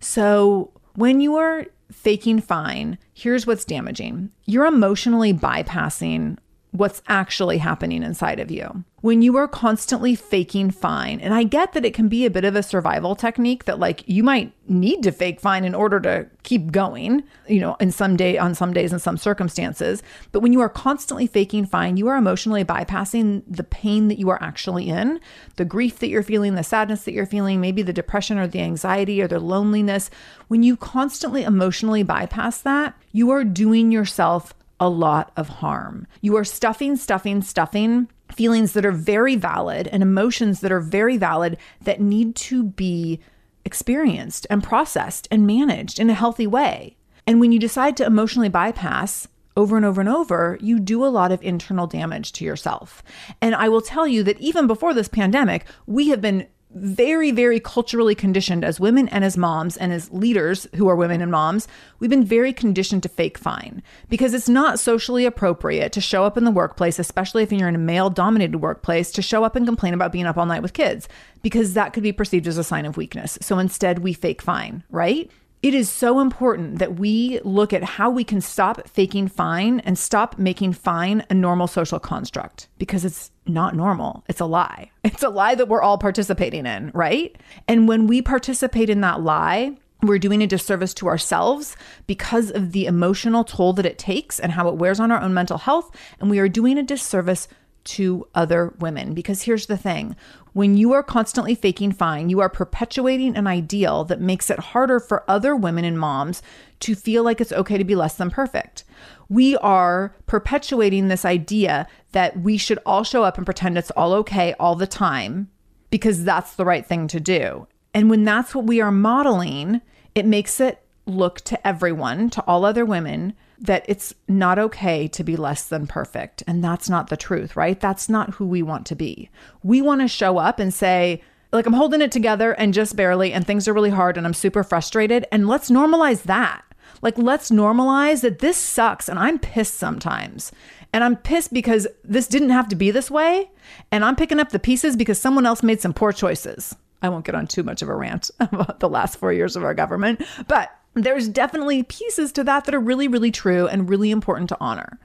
So 0.00 0.72
when 0.94 1.20
you 1.20 1.36
are 1.36 1.66
faking 1.92 2.40
fine, 2.40 2.98
here's 3.14 3.46
what's 3.46 3.64
damaging 3.64 4.30
you're 4.46 4.66
emotionally 4.66 5.32
bypassing 5.32 6.38
what's 6.72 7.02
actually 7.06 7.58
happening 7.58 8.02
inside 8.02 8.40
of 8.40 8.50
you. 8.50 8.82
When 9.02 9.20
you 9.20 9.36
are 9.36 9.48
constantly 9.48 10.14
faking 10.14 10.70
fine, 10.70 11.20
and 11.20 11.34
I 11.34 11.42
get 11.42 11.72
that 11.72 11.84
it 11.84 11.92
can 11.92 12.08
be 12.08 12.24
a 12.24 12.30
bit 12.30 12.44
of 12.44 12.56
a 12.56 12.62
survival 12.62 13.14
technique 13.14 13.64
that 13.64 13.78
like 13.78 14.04
you 14.06 14.22
might 14.22 14.52
need 14.68 15.02
to 15.02 15.12
fake 15.12 15.40
fine 15.40 15.64
in 15.64 15.74
order 15.74 16.00
to 16.00 16.26
keep 16.44 16.72
going, 16.72 17.24
you 17.46 17.60
know, 17.60 17.76
in 17.78 17.90
some 17.90 18.16
day 18.16 18.38
on 18.38 18.54
some 18.54 18.72
days 18.72 18.92
in 18.92 19.00
some 19.00 19.18
circumstances, 19.18 20.02
but 20.30 20.40
when 20.40 20.52
you 20.52 20.60
are 20.60 20.68
constantly 20.68 21.26
faking 21.26 21.66
fine, 21.66 21.96
you 21.96 22.08
are 22.08 22.16
emotionally 22.16 22.64
bypassing 22.64 23.42
the 23.46 23.64
pain 23.64 24.08
that 24.08 24.18
you 24.18 24.30
are 24.30 24.42
actually 24.42 24.88
in, 24.88 25.20
the 25.56 25.64
grief 25.64 25.98
that 25.98 26.08
you're 26.08 26.22
feeling, 26.22 26.54
the 26.54 26.64
sadness 26.64 27.02
that 27.04 27.12
you're 27.12 27.26
feeling, 27.26 27.60
maybe 27.60 27.82
the 27.82 27.92
depression 27.92 28.38
or 28.38 28.46
the 28.46 28.60
anxiety 28.60 29.20
or 29.20 29.28
the 29.28 29.40
loneliness. 29.40 30.10
When 30.48 30.62
you 30.62 30.76
constantly 30.76 31.42
emotionally 31.42 32.04
bypass 32.04 32.62
that, 32.62 32.94
you 33.10 33.30
are 33.30 33.44
doing 33.44 33.92
yourself 33.92 34.54
a 34.82 34.88
lot 34.88 35.30
of 35.36 35.48
harm. 35.48 36.08
You 36.20 36.36
are 36.36 36.44
stuffing, 36.44 36.96
stuffing, 36.96 37.40
stuffing 37.40 38.08
feelings 38.32 38.72
that 38.72 38.84
are 38.84 38.90
very 38.90 39.36
valid 39.36 39.86
and 39.86 40.02
emotions 40.02 40.58
that 40.58 40.72
are 40.72 40.80
very 40.80 41.16
valid 41.16 41.56
that 41.82 42.00
need 42.00 42.34
to 42.34 42.64
be 42.64 43.20
experienced 43.64 44.44
and 44.50 44.60
processed 44.60 45.28
and 45.30 45.46
managed 45.46 46.00
in 46.00 46.10
a 46.10 46.14
healthy 46.14 46.48
way. 46.48 46.96
And 47.28 47.38
when 47.38 47.52
you 47.52 47.60
decide 47.60 47.96
to 47.98 48.06
emotionally 48.06 48.48
bypass, 48.48 49.28
over 49.56 49.76
and 49.76 49.86
over 49.86 50.00
and 50.00 50.10
over, 50.10 50.58
you 50.60 50.80
do 50.80 51.04
a 51.04 51.06
lot 51.06 51.30
of 51.30 51.40
internal 51.44 51.86
damage 51.86 52.32
to 52.32 52.44
yourself. 52.44 53.04
And 53.40 53.54
I 53.54 53.68
will 53.68 53.82
tell 53.82 54.08
you 54.08 54.24
that 54.24 54.40
even 54.40 54.66
before 54.66 54.94
this 54.94 55.08
pandemic, 55.08 55.64
we 55.86 56.08
have 56.08 56.20
been 56.20 56.48
very, 56.74 57.30
very 57.30 57.60
culturally 57.60 58.14
conditioned 58.14 58.64
as 58.64 58.80
women 58.80 59.08
and 59.08 59.24
as 59.24 59.36
moms 59.36 59.76
and 59.76 59.92
as 59.92 60.10
leaders 60.10 60.66
who 60.74 60.88
are 60.88 60.96
women 60.96 61.20
and 61.20 61.30
moms. 61.30 61.68
We've 61.98 62.10
been 62.10 62.24
very 62.24 62.52
conditioned 62.52 63.02
to 63.02 63.08
fake 63.08 63.38
fine 63.38 63.82
because 64.08 64.34
it's 64.34 64.48
not 64.48 64.80
socially 64.80 65.26
appropriate 65.26 65.92
to 65.92 66.00
show 66.00 66.24
up 66.24 66.36
in 66.36 66.44
the 66.44 66.50
workplace, 66.50 66.98
especially 66.98 67.42
if 67.42 67.52
you're 67.52 67.68
in 67.68 67.74
a 67.74 67.78
male 67.78 68.10
dominated 68.10 68.58
workplace, 68.58 69.12
to 69.12 69.22
show 69.22 69.44
up 69.44 69.56
and 69.56 69.66
complain 69.66 69.94
about 69.94 70.12
being 70.12 70.26
up 70.26 70.38
all 70.38 70.46
night 70.46 70.62
with 70.62 70.72
kids 70.72 71.08
because 71.42 71.74
that 71.74 71.92
could 71.92 72.02
be 72.02 72.12
perceived 72.12 72.46
as 72.46 72.58
a 72.58 72.64
sign 72.64 72.86
of 72.86 72.96
weakness. 72.96 73.38
So 73.40 73.58
instead, 73.58 74.00
we 74.00 74.12
fake 74.12 74.42
fine, 74.42 74.84
right? 74.90 75.30
It 75.62 75.74
is 75.74 75.88
so 75.88 76.18
important 76.18 76.80
that 76.80 76.98
we 76.98 77.38
look 77.44 77.72
at 77.72 77.84
how 77.84 78.10
we 78.10 78.24
can 78.24 78.40
stop 78.40 78.88
faking 78.88 79.28
fine 79.28 79.78
and 79.80 79.96
stop 79.96 80.36
making 80.36 80.72
fine 80.72 81.24
a 81.30 81.34
normal 81.34 81.68
social 81.68 82.00
construct 82.00 82.68
because 82.78 83.04
it's 83.04 83.30
not 83.46 83.76
normal. 83.76 84.24
It's 84.28 84.40
a 84.40 84.44
lie. 84.46 84.90
It's 85.04 85.22
a 85.22 85.28
lie 85.28 85.54
that 85.54 85.68
we're 85.68 85.82
all 85.82 85.98
participating 85.98 86.66
in, 86.66 86.90
right? 86.94 87.36
And 87.68 87.86
when 87.86 88.08
we 88.08 88.22
participate 88.22 88.90
in 88.90 89.02
that 89.02 89.20
lie, 89.20 89.76
we're 90.02 90.18
doing 90.18 90.42
a 90.42 90.48
disservice 90.48 90.94
to 90.94 91.06
ourselves 91.06 91.76
because 92.08 92.50
of 92.50 92.72
the 92.72 92.86
emotional 92.86 93.44
toll 93.44 93.72
that 93.74 93.86
it 93.86 93.98
takes 93.98 94.40
and 94.40 94.50
how 94.50 94.68
it 94.68 94.76
wears 94.76 94.98
on 94.98 95.12
our 95.12 95.20
own 95.20 95.32
mental 95.32 95.58
health. 95.58 95.94
And 96.18 96.28
we 96.28 96.40
are 96.40 96.48
doing 96.48 96.76
a 96.76 96.82
disservice 96.82 97.46
to 97.84 98.26
other 98.34 98.74
women. 98.78 99.14
Because 99.14 99.42
here's 99.42 99.66
the 99.66 99.76
thing 99.76 100.16
when 100.52 100.76
you 100.76 100.92
are 100.92 101.02
constantly 101.02 101.54
faking 101.54 101.92
fine, 101.92 102.28
you 102.28 102.40
are 102.40 102.48
perpetuating 102.48 103.36
an 103.36 103.46
ideal 103.46 104.04
that 104.04 104.20
makes 104.20 104.50
it 104.50 104.58
harder 104.58 105.00
for 105.00 105.24
other 105.28 105.56
women 105.56 105.84
and 105.84 105.98
moms 105.98 106.42
to 106.80 106.94
feel 106.94 107.22
like 107.22 107.40
it's 107.40 107.52
okay 107.52 107.78
to 107.78 107.84
be 107.84 107.94
less 107.94 108.16
than 108.16 108.30
perfect. 108.30 108.84
We 109.28 109.56
are 109.58 110.14
perpetuating 110.26 111.08
this 111.08 111.24
idea 111.24 111.86
that 112.12 112.40
we 112.40 112.58
should 112.58 112.78
all 112.84 113.04
show 113.04 113.24
up 113.24 113.38
and 113.38 113.46
pretend 113.46 113.78
it's 113.78 113.90
all 113.92 114.12
okay 114.14 114.54
all 114.60 114.74
the 114.74 114.86
time 114.86 115.48
because 115.90 116.24
that's 116.24 116.54
the 116.54 116.64
right 116.64 116.84
thing 116.84 117.08
to 117.08 117.20
do. 117.20 117.66
And 117.94 118.10
when 118.10 118.24
that's 118.24 118.54
what 118.54 118.66
we 118.66 118.80
are 118.80 118.92
modeling, 118.92 119.80
it 120.14 120.26
makes 120.26 120.60
it 120.60 120.82
look 121.06 121.40
to 121.42 121.66
everyone, 121.66 122.30
to 122.30 122.42
all 122.42 122.64
other 122.64 122.84
women, 122.84 123.34
that 123.62 123.84
it's 123.88 124.12
not 124.28 124.58
okay 124.58 125.08
to 125.08 125.24
be 125.24 125.36
less 125.36 125.64
than 125.64 125.86
perfect. 125.86 126.42
And 126.46 126.62
that's 126.62 126.90
not 126.90 127.08
the 127.08 127.16
truth, 127.16 127.56
right? 127.56 127.78
That's 127.80 128.08
not 128.08 128.34
who 128.34 128.46
we 128.46 128.62
want 128.62 128.86
to 128.86 128.96
be. 128.96 129.30
We 129.62 129.80
want 129.80 130.00
to 130.00 130.08
show 130.08 130.38
up 130.38 130.58
and 130.58 130.74
say, 130.74 131.22
like, 131.52 131.66
I'm 131.66 131.72
holding 131.72 132.00
it 132.00 132.10
together 132.10 132.52
and 132.52 132.74
just 132.74 132.96
barely, 132.96 133.32
and 133.32 133.46
things 133.46 133.68
are 133.68 133.72
really 133.72 133.90
hard 133.90 134.16
and 134.16 134.26
I'm 134.26 134.34
super 134.34 134.64
frustrated. 134.64 135.26
And 135.30 135.46
let's 135.46 135.70
normalize 135.70 136.22
that. 136.24 136.62
Like, 137.02 137.16
let's 137.16 137.50
normalize 137.50 138.22
that 138.22 138.40
this 138.40 138.56
sucks 138.56 139.08
and 139.08 139.18
I'm 139.18 139.38
pissed 139.38 139.74
sometimes. 139.74 140.50
And 140.92 141.04
I'm 141.04 141.16
pissed 141.16 141.52
because 141.52 141.86
this 142.04 142.26
didn't 142.26 142.50
have 142.50 142.68
to 142.68 142.76
be 142.76 142.90
this 142.90 143.10
way. 143.10 143.50
And 143.90 144.04
I'm 144.04 144.16
picking 144.16 144.40
up 144.40 144.50
the 144.50 144.58
pieces 144.58 144.96
because 144.96 145.20
someone 145.20 145.46
else 145.46 145.62
made 145.62 145.80
some 145.80 145.94
poor 145.94 146.12
choices. 146.12 146.74
I 147.00 147.08
won't 147.08 147.24
get 147.24 147.34
on 147.34 147.46
too 147.46 147.62
much 147.62 147.82
of 147.82 147.88
a 147.88 147.94
rant 147.94 148.30
about 148.40 148.80
the 148.80 148.88
last 148.88 149.18
four 149.18 149.32
years 149.32 149.56
of 149.56 149.64
our 149.64 149.74
government, 149.74 150.22
but 150.48 150.70
there's 150.94 151.28
definitely 151.28 151.82
pieces 151.82 152.32
to 152.32 152.44
that 152.44 152.64
that 152.64 152.74
are 152.74 152.80
really, 152.80 153.08
really 153.08 153.30
true 153.30 153.66
and 153.66 153.88
really 153.88 154.10
important 154.10 154.48
to 154.50 154.56
honor. 154.60 154.98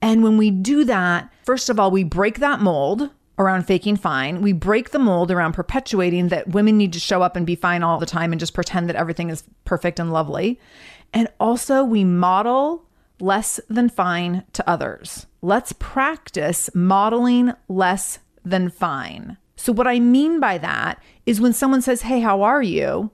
And 0.00 0.22
when 0.22 0.36
we 0.36 0.50
do 0.50 0.84
that, 0.84 1.32
first 1.44 1.68
of 1.68 1.80
all, 1.80 1.90
we 1.90 2.04
break 2.04 2.38
that 2.38 2.60
mold 2.60 3.10
around 3.38 3.66
faking 3.66 3.96
fine. 3.96 4.42
We 4.42 4.52
break 4.52 4.90
the 4.90 4.98
mold 4.98 5.30
around 5.30 5.54
perpetuating 5.54 6.28
that 6.28 6.48
women 6.48 6.76
need 6.76 6.92
to 6.92 7.00
show 7.00 7.22
up 7.22 7.36
and 7.36 7.46
be 7.46 7.56
fine 7.56 7.82
all 7.82 7.98
the 7.98 8.06
time 8.06 8.32
and 8.32 8.38
just 8.38 8.54
pretend 8.54 8.88
that 8.88 8.96
everything 8.96 9.30
is 9.30 9.44
perfect 9.64 9.98
and 9.98 10.12
lovely. 10.12 10.60
And 11.12 11.28
also, 11.40 11.82
we 11.82 12.04
model 12.04 12.86
less 13.20 13.60
than 13.68 13.88
fine 13.88 14.44
to 14.52 14.68
others. 14.68 15.26
Let's 15.42 15.72
practice 15.72 16.70
modeling 16.74 17.52
less 17.68 18.18
than 18.44 18.70
fine. 18.70 19.36
So, 19.56 19.72
what 19.72 19.86
I 19.86 20.00
mean 20.00 20.40
by 20.40 20.58
that 20.58 21.02
is 21.26 21.40
when 21.40 21.52
someone 21.52 21.82
says, 21.82 22.02
Hey, 22.02 22.20
how 22.20 22.42
are 22.42 22.62
you? 22.62 23.10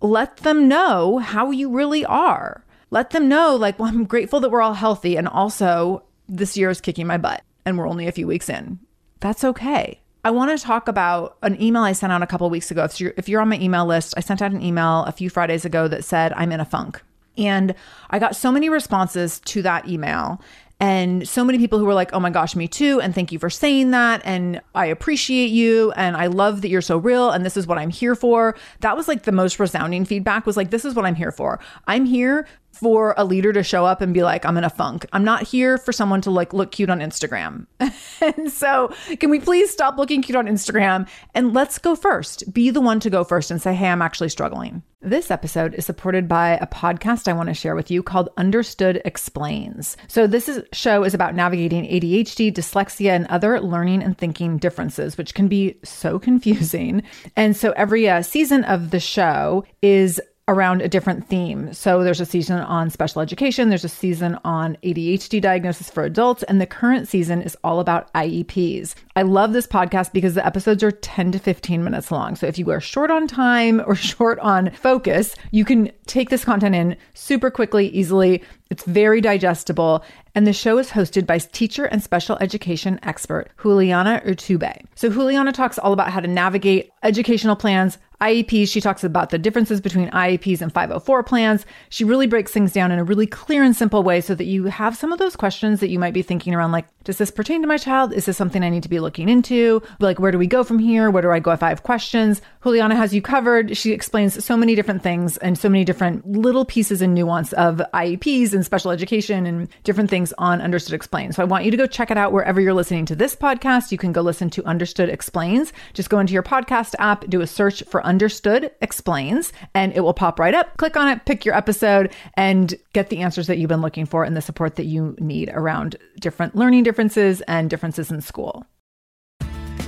Let 0.00 0.38
them 0.38 0.68
know 0.68 1.18
how 1.18 1.50
you 1.50 1.70
really 1.70 2.04
are. 2.04 2.64
Let 2.90 3.10
them 3.10 3.28
know, 3.28 3.54
like, 3.54 3.78
well, 3.78 3.88
I'm 3.88 4.04
grateful 4.04 4.40
that 4.40 4.50
we're 4.50 4.62
all 4.62 4.74
healthy. 4.74 5.16
And 5.16 5.28
also, 5.28 6.02
this 6.28 6.56
year 6.56 6.70
is 6.70 6.80
kicking 6.80 7.06
my 7.06 7.18
butt 7.18 7.42
and 7.64 7.78
we're 7.78 7.88
only 7.88 8.06
a 8.06 8.12
few 8.12 8.26
weeks 8.26 8.48
in. 8.48 8.78
That's 9.20 9.44
okay. 9.44 10.00
I 10.24 10.30
want 10.30 10.56
to 10.56 10.64
talk 10.64 10.88
about 10.88 11.38
an 11.42 11.60
email 11.62 11.82
I 11.82 11.92
sent 11.92 12.12
out 12.12 12.22
a 12.22 12.26
couple 12.26 12.48
weeks 12.50 12.70
ago. 12.70 12.84
If 12.84 13.00
you're, 13.00 13.14
if 13.16 13.28
you're 13.28 13.40
on 13.40 13.48
my 13.48 13.58
email 13.58 13.86
list, 13.86 14.14
I 14.16 14.20
sent 14.20 14.42
out 14.42 14.52
an 14.52 14.62
email 14.62 15.04
a 15.04 15.12
few 15.12 15.30
Fridays 15.30 15.64
ago 15.64 15.88
that 15.88 16.04
said, 16.04 16.32
I'm 16.34 16.52
in 16.52 16.60
a 16.60 16.64
funk. 16.64 17.02
And 17.38 17.74
I 18.10 18.18
got 18.18 18.36
so 18.36 18.52
many 18.52 18.68
responses 18.68 19.40
to 19.40 19.62
that 19.62 19.88
email. 19.88 20.40
And 20.80 21.28
so 21.28 21.44
many 21.44 21.58
people 21.58 21.78
who 21.78 21.84
were 21.84 21.94
like, 21.94 22.12
oh 22.14 22.20
my 22.20 22.30
gosh, 22.30 22.56
me 22.56 22.66
too. 22.66 23.00
And 23.00 23.14
thank 23.14 23.30
you 23.32 23.38
for 23.38 23.50
saying 23.50 23.90
that. 23.90 24.22
And 24.24 24.62
I 24.74 24.86
appreciate 24.86 25.50
you. 25.50 25.92
And 25.92 26.16
I 26.16 26.26
love 26.26 26.62
that 26.62 26.68
you're 26.68 26.80
so 26.80 26.96
real. 26.96 27.30
And 27.30 27.44
this 27.44 27.56
is 27.56 27.66
what 27.66 27.76
I'm 27.76 27.90
here 27.90 28.14
for. 28.14 28.56
That 28.80 28.96
was 28.96 29.06
like 29.06 29.24
the 29.24 29.32
most 29.32 29.60
resounding 29.60 30.06
feedback 30.06 30.46
was 30.46 30.56
like, 30.56 30.70
this 30.70 30.86
is 30.86 30.94
what 30.94 31.04
I'm 31.04 31.14
here 31.14 31.32
for. 31.32 31.60
I'm 31.86 32.06
here 32.06 32.46
for 32.72 33.14
a 33.16 33.24
leader 33.24 33.52
to 33.52 33.62
show 33.62 33.84
up 33.84 34.00
and 34.00 34.14
be 34.14 34.22
like, 34.22 34.44
I'm 34.44 34.56
in 34.56 34.64
a 34.64 34.70
funk. 34.70 35.06
I'm 35.12 35.24
not 35.24 35.42
here 35.42 35.78
for 35.78 35.92
someone 35.92 36.20
to 36.22 36.30
like 36.30 36.52
look 36.52 36.72
cute 36.72 36.90
on 36.90 37.00
Instagram. 37.00 37.66
and 38.20 38.50
so, 38.50 38.94
can 39.18 39.30
we 39.30 39.40
please 39.40 39.70
stop 39.70 39.98
looking 39.98 40.22
cute 40.22 40.36
on 40.36 40.46
Instagram 40.46 41.08
and 41.34 41.52
let's 41.52 41.78
go 41.78 41.94
first? 41.94 42.52
Be 42.52 42.70
the 42.70 42.80
one 42.80 43.00
to 43.00 43.10
go 43.10 43.24
first 43.24 43.50
and 43.50 43.60
say, 43.60 43.74
Hey, 43.74 43.88
I'm 43.88 44.02
actually 44.02 44.28
struggling. 44.28 44.82
This 45.02 45.30
episode 45.30 45.72
is 45.74 45.86
supported 45.86 46.28
by 46.28 46.58
a 46.60 46.66
podcast 46.66 47.26
I 47.26 47.32
want 47.32 47.48
to 47.48 47.54
share 47.54 47.74
with 47.74 47.90
you 47.90 48.02
called 48.02 48.28
Understood 48.36 49.00
Explains. 49.06 49.96
So, 50.08 50.26
this 50.26 50.46
is, 50.46 50.62
show 50.74 51.04
is 51.04 51.14
about 51.14 51.34
navigating 51.34 51.84
ADHD, 51.84 52.52
dyslexia, 52.52 53.10
and 53.12 53.26
other 53.28 53.60
learning 53.60 54.02
and 54.02 54.18
thinking 54.18 54.58
differences, 54.58 55.16
which 55.16 55.32
can 55.32 55.48
be 55.48 55.78
so 55.82 56.18
confusing. 56.30 57.02
And 57.34 57.56
so, 57.56 57.72
every 57.72 58.10
uh, 58.10 58.20
season 58.20 58.62
of 58.64 58.90
the 58.90 59.00
show 59.00 59.64
is 59.80 60.20
around 60.50 60.82
a 60.82 60.88
different 60.88 61.26
theme. 61.28 61.72
So 61.72 62.02
there's 62.02 62.20
a 62.20 62.26
season 62.26 62.58
on 62.58 62.90
special 62.90 63.22
education, 63.22 63.68
there's 63.68 63.84
a 63.84 63.88
season 63.88 64.38
on 64.44 64.76
ADHD 64.82 65.40
diagnosis 65.40 65.88
for 65.88 66.02
adults, 66.02 66.42
and 66.42 66.60
the 66.60 66.66
current 66.66 67.06
season 67.06 67.40
is 67.40 67.56
all 67.62 67.78
about 67.78 68.12
IEPs. 68.14 68.96
I 69.14 69.22
love 69.22 69.52
this 69.52 69.68
podcast 69.68 70.12
because 70.12 70.34
the 70.34 70.44
episodes 70.44 70.82
are 70.82 70.90
10 70.90 71.32
to 71.32 71.38
15 71.38 71.84
minutes 71.84 72.10
long. 72.10 72.34
So 72.34 72.48
if 72.48 72.58
you 72.58 72.68
are 72.70 72.80
short 72.80 73.12
on 73.12 73.28
time 73.28 73.80
or 73.86 73.94
short 73.94 74.40
on 74.40 74.70
focus, 74.72 75.36
you 75.52 75.64
can 75.64 75.92
take 76.06 76.30
this 76.30 76.44
content 76.44 76.74
in 76.74 76.96
super 77.14 77.50
quickly, 77.50 77.88
easily. 77.88 78.42
It's 78.70 78.84
very 78.84 79.20
digestible. 79.20 80.04
And 80.34 80.46
the 80.46 80.52
show 80.52 80.78
is 80.78 80.90
hosted 80.90 81.26
by 81.26 81.38
teacher 81.38 81.86
and 81.86 82.02
special 82.02 82.38
education 82.40 83.00
expert 83.02 83.50
Juliana 83.60 84.22
Urtubey. 84.24 84.84
So 84.94 85.10
Juliana 85.10 85.52
talks 85.52 85.78
all 85.78 85.92
about 85.92 86.10
how 86.10 86.20
to 86.20 86.28
navigate 86.28 86.90
educational 87.02 87.56
plans, 87.56 87.98
IEPs, 88.20 88.68
she 88.68 88.82
talks 88.82 89.02
about 89.02 89.30
the 89.30 89.38
differences 89.38 89.80
between 89.80 90.10
IEPs 90.10 90.60
and 90.60 90.72
504 90.72 91.22
plans. 91.22 91.64
She 91.88 92.04
really 92.04 92.26
breaks 92.26 92.52
things 92.52 92.72
down 92.72 92.92
in 92.92 92.98
a 92.98 93.04
really 93.04 93.26
clear 93.26 93.62
and 93.62 93.74
simple 93.74 94.02
way 94.02 94.20
so 94.20 94.34
that 94.34 94.44
you 94.44 94.64
have 94.64 94.94
some 94.94 95.10
of 95.10 95.18
those 95.18 95.36
questions 95.36 95.80
that 95.80 95.88
you 95.88 95.98
might 95.98 96.12
be 96.12 96.20
thinking 96.20 96.54
around 96.54 96.70
like, 96.70 96.86
does 97.04 97.16
this 97.16 97.30
pertain 97.30 97.62
to 97.62 97.66
my 97.66 97.78
child? 97.78 98.12
Is 98.12 98.26
this 98.26 98.36
something 98.36 98.62
I 98.62 98.68
need 98.68 98.82
to 98.82 98.90
be 98.90 99.00
looking 99.00 99.30
into? 99.30 99.82
Like, 100.00 100.18
where 100.18 100.32
do 100.32 100.36
we 100.36 100.46
go 100.46 100.64
from 100.64 100.78
here? 100.78 101.10
Where 101.10 101.22
do 101.22 101.30
I 101.30 101.38
go 101.38 101.50
if 101.52 101.62
I 101.62 101.70
have 101.70 101.82
questions? 101.82 102.42
Juliana 102.62 102.94
has 102.94 103.14
you 103.14 103.22
covered. 103.22 103.74
She 103.74 103.92
explains 103.92 104.44
so 104.44 104.54
many 104.54 104.74
different 104.74 105.02
things 105.02 105.38
and 105.38 105.56
so 105.56 105.70
many 105.70 105.86
different 105.86 106.30
little 106.30 106.66
pieces 106.66 107.00
and 107.00 107.14
nuance 107.14 107.54
of 107.54 107.80
IEPs 107.94 108.52
and 108.52 108.59
special 108.64 108.90
education 108.90 109.46
and 109.46 109.68
different 109.84 110.10
things 110.10 110.32
on 110.38 110.60
Understood 110.60 110.94
Explains. 110.94 111.36
So 111.36 111.42
I 111.42 111.46
want 111.46 111.64
you 111.64 111.70
to 111.70 111.76
go 111.76 111.86
check 111.86 112.10
it 112.10 112.16
out 112.16 112.32
wherever 112.32 112.60
you're 112.60 112.74
listening 112.74 113.06
to 113.06 113.16
this 113.16 113.36
podcast. 113.36 113.92
You 113.92 113.98
can 113.98 114.12
go 114.12 114.22
listen 114.22 114.50
to 114.50 114.64
Understood 114.64 115.08
Explains. 115.08 115.72
Just 115.94 116.10
go 116.10 116.18
into 116.18 116.32
your 116.32 116.42
podcast 116.42 116.94
app, 116.98 117.26
do 117.28 117.40
a 117.40 117.46
search 117.46 117.82
for 117.88 118.04
Understood 118.04 118.70
Explains, 118.80 119.52
and 119.74 119.92
it 119.92 120.00
will 120.00 120.14
pop 120.14 120.38
right 120.38 120.54
up. 120.54 120.76
Click 120.76 120.96
on 120.96 121.08
it, 121.08 121.24
pick 121.24 121.44
your 121.44 121.56
episode, 121.56 122.12
and 122.34 122.74
get 122.92 123.10
the 123.10 123.18
answers 123.18 123.46
that 123.46 123.58
you've 123.58 123.68
been 123.68 123.82
looking 123.82 124.06
for 124.06 124.24
and 124.24 124.36
the 124.36 124.42
support 124.42 124.76
that 124.76 124.86
you 124.86 125.16
need 125.18 125.50
around 125.54 125.96
different 126.20 126.54
learning 126.54 126.82
differences 126.82 127.40
and 127.42 127.70
differences 127.70 128.10
in 128.10 128.20
school. 128.20 128.66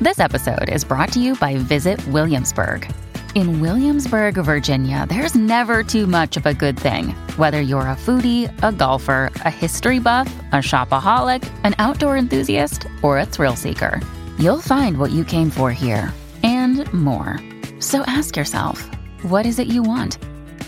This 0.00 0.18
episode 0.18 0.68
is 0.68 0.84
brought 0.84 1.12
to 1.12 1.20
you 1.20 1.36
by 1.36 1.56
Visit 1.56 2.04
Williamsburg. 2.08 2.92
In 3.34 3.60
Williamsburg, 3.60 4.34
Virginia, 4.34 5.06
there's 5.08 5.34
never 5.34 5.82
too 5.82 6.06
much 6.06 6.36
of 6.36 6.44
a 6.44 6.52
good 6.52 6.78
thing. 6.78 7.14
Whether 7.38 7.62
you're 7.62 7.88
a 7.88 7.96
foodie, 7.96 8.50
a 8.62 8.70
golfer, 8.72 9.30
a 9.36 9.50
history 9.50 9.98
buff, 10.00 10.30
a 10.52 10.56
shopaholic, 10.56 11.50
an 11.64 11.74
outdoor 11.78 12.18
enthusiast, 12.18 12.86
or 13.02 13.18
a 13.18 13.24
thrill 13.24 13.56
seeker, 13.56 14.02
you'll 14.38 14.60
find 14.60 14.98
what 14.98 15.12
you 15.12 15.24
came 15.24 15.48
for 15.48 15.72
here 15.72 16.12
and 16.42 16.92
more. 16.92 17.40
So 17.80 18.02
ask 18.02 18.36
yourself, 18.36 18.86
what 19.22 19.46
is 19.46 19.58
it 19.58 19.66
you 19.66 19.82
want? 19.82 20.18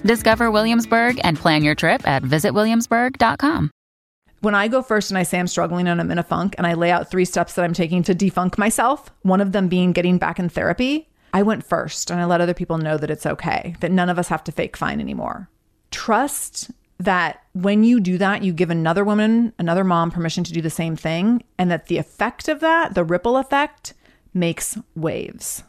Discover 0.02 0.50
Williamsburg 0.50 1.20
and 1.22 1.36
plan 1.36 1.62
your 1.64 1.74
trip 1.74 2.06
at 2.08 2.22
visitwilliamsburg.com. 2.22 3.70
When 4.40 4.54
I 4.54 4.68
go 4.68 4.82
first 4.82 5.10
and 5.10 5.18
I 5.18 5.22
say 5.22 5.38
I'm 5.38 5.48
struggling 5.48 5.86
and 5.86 6.00
I'm 6.00 6.10
in 6.10 6.18
a 6.18 6.22
funk 6.22 6.54
and 6.56 6.66
I 6.66 6.74
lay 6.74 6.90
out 6.90 7.10
three 7.10 7.24
steps 7.26 7.54
that 7.54 7.64
I'm 7.64 7.74
taking 7.74 8.02
to 8.04 8.14
defunk 8.14 8.56
myself, 8.56 9.10
one 9.20 9.42
of 9.42 9.52
them 9.52 9.68
being 9.68 9.92
getting 9.92 10.16
back 10.16 10.38
in 10.38 10.48
therapy, 10.48 11.10
I 11.34 11.42
went 11.42 11.66
first 11.66 12.10
and 12.10 12.20
I 12.20 12.24
let 12.24 12.40
other 12.40 12.54
people 12.54 12.78
know 12.78 12.96
that 12.96 13.10
it's 13.10 13.26
okay, 13.26 13.74
that 13.80 13.90
none 13.90 14.08
of 14.08 14.18
us 14.18 14.28
have 14.28 14.44
to 14.44 14.52
fake 14.52 14.76
fine 14.76 15.00
anymore. 15.00 15.50
Trust 15.90 16.70
that 16.98 17.42
when 17.52 17.82
you 17.82 17.98
do 17.98 18.16
that, 18.18 18.44
you 18.44 18.52
give 18.52 18.70
another 18.70 19.04
woman, 19.04 19.52
another 19.58 19.82
mom 19.82 20.12
permission 20.12 20.44
to 20.44 20.52
do 20.52 20.62
the 20.62 20.70
same 20.70 20.94
thing, 20.94 21.42
and 21.58 21.72
that 21.72 21.86
the 21.86 21.98
effect 21.98 22.48
of 22.48 22.60
that, 22.60 22.94
the 22.94 23.02
ripple 23.02 23.36
effect, 23.36 23.94
makes 24.32 24.78
waves. 24.94 25.64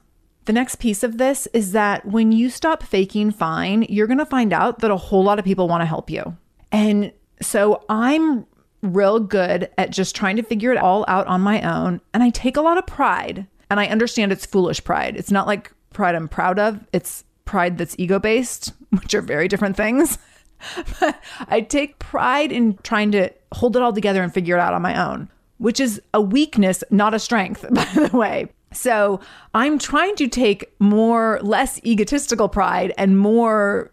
The 0.46 0.54
next 0.54 0.76
piece 0.76 1.02
of 1.02 1.18
this 1.18 1.48
is 1.48 1.72
that 1.72 2.06
when 2.06 2.32
you 2.32 2.52
stop 2.52 2.84
faking 2.84 3.32
fine, 3.32 3.88
you're 3.90 4.06
to 4.06 4.26
find 4.26 4.54
out 4.54 4.80
that 4.80 4.92
a 4.92 4.98
whole 4.98 5.24
lot 5.24 5.40
of 5.40 5.46
people 5.46 5.68
want 5.68 5.82
to 5.82 5.86
help 5.88 6.12
you. 6.12 6.38
And 6.72 7.12
so 7.42 7.84
I'm 7.90 8.46
real 8.84 9.20
good 9.20 9.72
at 9.80 9.90
just 9.90 10.16
trying 10.16 10.36
to 10.36 10.44
figure 10.44 10.72
it 10.72 10.78
all 10.78 11.06
out 11.08 11.26
on 11.26 11.42
my 11.42 11.62
own. 11.62 12.02
And 12.14 12.22
I 12.22 12.30
take 12.30 12.56
a 12.56 12.62
lot 12.62 12.78
of 12.78 12.86
pride. 12.86 13.48
And 13.70 13.80
I 13.80 13.88
understand 13.88 14.32
it's 14.32 14.46
foolish 14.46 14.84
pride. 14.84 15.16
It's 15.16 15.32
not 15.32 15.48
like 15.48 15.72
pride 15.94 16.16
I'm 16.16 16.28
proud 16.28 16.60
of, 16.60 16.86
it's 16.94 17.24
pride 17.46 17.78
that's 17.78 17.96
ego 17.98 18.20
based, 18.20 18.74
which 18.90 19.14
are 19.14 19.22
very 19.22 19.48
different 19.48 19.78
things. 19.78 20.18
but 21.00 21.22
I 21.48 21.62
take 21.62 22.00
pride 22.00 22.52
in 22.52 22.78
trying 22.84 23.12
to 23.12 23.30
hold 23.54 23.76
it 23.76 23.82
all 23.82 23.94
together 23.94 24.24
and 24.24 24.34
figure 24.34 24.58
it 24.58 24.60
out 24.60 24.74
on 24.74 24.82
my 24.82 25.10
own, 25.10 25.30
which 25.58 25.80
is 25.80 26.02
a 26.14 26.22
weakness, 26.22 26.84
not 26.90 27.14
a 27.14 27.20
strength, 27.20 27.66
by 27.72 27.86
the 27.86 28.16
way. 28.16 28.48
So 28.72 29.22
I'm 29.54 29.80
trying 29.80 30.16
to 30.18 30.28
take 30.28 30.74
more, 30.80 31.40
less 31.42 31.80
egotistical 31.86 32.50
pride 32.50 32.94
and 32.98 33.18
more 33.18 33.92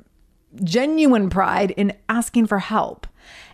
genuine 0.65 1.31
pride 1.31 1.71
in 1.73 1.97
asking 2.09 2.47
for 2.47 2.59
help 2.59 3.07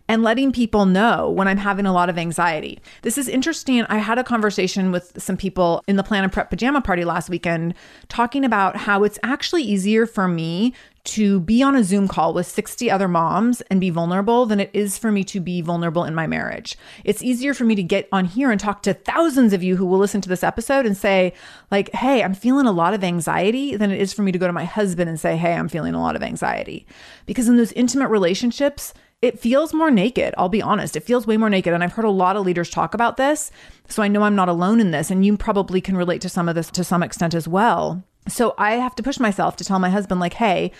and 0.09 0.23
letting 0.23 0.51
people 0.51 0.87
know 0.87 1.31
when 1.31 1.47
I'm 1.47 1.59
having 1.59 1.87
a 1.87 1.93
lot 1.93 2.09
of 2.09 2.19
anxiety. 2.19 2.79
This 3.03 3.19
is 3.19 3.29
interesting. 3.29 3.83
I 3.85 3.99
had 3.99 4.19
a 4.19 4.25
conversation 4.25 4.91
with 4.91 5.21
some 5.23 5.37
people 5.37 5.85
in 5.87 5.97
the 5.97 6.03
Plan 6.03 6.25
and 6.25 6.33
Prep 6.33 6.51
Pajama 6.51 6.81
Party 6.81 7.05
last 7.05 7.29
weekend 7.29 7.75
talking 8.09 8.45
about 8.45 8.77
how 8.77 9.05
it's 9.05 9.19
actually 9.23 9.63
easier 9.63 10.07
for 10.07 10.27
me 10.27 10.73
to 11.05 11.41
be 11.41 11.63
on 11.63 11.75
a 11.75 11.83
Zoom 11.83 12.07
call 12.07 12.35
with 12.35 12.47
60 12.47 12.91
other 12.91 13.09
moms 13.09 13.63
and 13.63 13.81
be 13.81 13.89
vulnerable 13.89 14.45
than 14.45 14.61
it 14.61 14.69
is 14.75 14.99
for 14.99 15.11
me 15.11 15.25
to 15.25 15.41
be 15.41 15.63
vulnerable 15.63 16.05
in 16.05 16.15
my 16.15 16.27
marriage. 16.27 16.77
It's 17.03 17.23
easier 17.23 17.55
for 17.55 17.65
me 17.65 17.75
to 17.77 17.83
get 17.83 18.09
on 18.13 18.27
here 18.27 18.51
and 18.51 18.61
talk 18.61 18.83
to 18.83 18.93
thousands 18.93 19.55
of 19.55 19.63
you 19.63 19.77
who 19.77 19.87
will 19.87 19.99
listen 19.99 20.21
to 20.21 20.29
this 20.29 20.45
episode 20.45 20.85
and 20.85 20.97
say, 20.97 21.33
like, 21.71 21.91
hey, 21.95 22.23
I'm 22.23 22.35
feeling 22.35 22.67
a 22.67 22.73
lot 22.73 22.93
of 22.93 23.03
anxiety 23.03 23.75
than 23.75 23.91
it 23.91 24.01
is 24.01 24.13
for 24.13 24.23
me 24.23 24.33
to 24.33 24.39
go 24.39 24.47
to 24.47 24.53
my 24.53 24.65
husband 24.65 25.09
and 25.09 25.19
say, 25.19 25.37
hey, 25.39 25.55
I'm 25.55 25.69
feeling 25.69 25.95
a 25.95 26.03
lot 26.03 26.17
of 26.17 26.23
anxiety. 26.23 26.87
Because 27.25 27.49
in 27.49 27.57
those 27.57 27.73
intimate 27.73 28.09
relationships, 28.09 28.93
it 29.21 29.39
feels 29.39 29.75
more 29.75 29.91
naked. 29.91 30.35
I'll 30.39 30.49
be 30.49 30.63
honest. 30.63 30.95
It 30.95 31.03
feels 31.03 31.27
way 31.27 31.37
more 31.37 31.51
naked. 31.51 31.73
And 31.73 31.83
I've 31.83 31.95
heard 31.95 32.05
a 32.05 32.11
lot 32.11 32.37
of 32.37 32.47
leaders 32.47 32.71
talk 32.71 32.95
about 32.95 33.17
this. 33.17 33.51
So 33.89 34.03
I 34.03 34.09
know 34.09 34.23
I'm 34.23 34.37
not 34.37 34.49
alone 34.49 34.81
in 34.81 34.93
this. 34.93 35.11
And 35.11 35.25
you 35.25 35.37
probably 35.37 35.81
can 35.81 35.97
relate 35.97 36.21
to 36.23 36.29
some 36.29 36.49
of 36.49 36.55
this 36.55 36.71
to 36.71 36.85
some 36.85 37.03
extent 37.03 37.35
as 37.35 37.49
well. 37.49 38.05
So 38.29 38.55
I 38.59 38.73
have 38.73 38.95
to 38.97 39.03
push 39.03 39.19
myself 39.19 39.57
to 39.57 39.65
tell 39.65 39.79
my 39.79 39.91
husband, 39.91 40.21
like, 40.21 40.35
hey, 40.35 40.71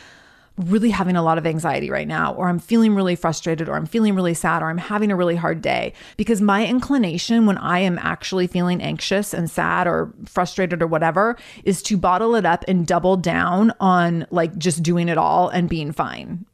really 0.57 0.91
having 0.91 1.17
a 1.17 1.23
lot 1.23 1.39
of 1.39 1.47
anxiety 1.47 1.89
right 1.89 2.07
now, 2.07 2.35
or 2.35 2.49
I'm 2.49 2.59
feeling 2.59 2.95
really 2.95 3.17
frustrated, 3.17 3.69
or 3.69 3.77
I'm 3.77 3.87
feeling 3.87 4.15
really 4.15 4.35
sad, 4.35 4.63
or 4.63 4.69
I'm 4.69 4.79
having 4.79 5.11
a 5.11 5.17
really 5.17 5.37
hard 5.37 5.63
day. 5.63 5.95
Because 6.17 6.41
my 6.41 6.67
inclination 6.67 7.47
when 7.47 7.59
I 7.59 7.79
am 7.81 7.99
actually 7.99 8.47
feeling 8.47 8.83
anxious 8.83 9.33
and 9.33 9.51
sad 9.51 9.87
or 9.87 10.13
frustrated 10.27 10.83
or 10.83 10.87
whatever 10.87 11.37
is 11.65 11.83
to 11.85 11.97
bottle 11.97 12.35
it 12.35 12.45
up 12.45 12.65
and 12.69 12.87
double 12.87 13.17
down 13.17 13.73
on 13.81 14.27
like 14.31 14.57
just 14.59 14.83
doing 14.83 15.09
it 15.09 15.19
all 15.19 15.49
and 15.49 15.69
being 15.69 15.91
fine. 15.91 16.45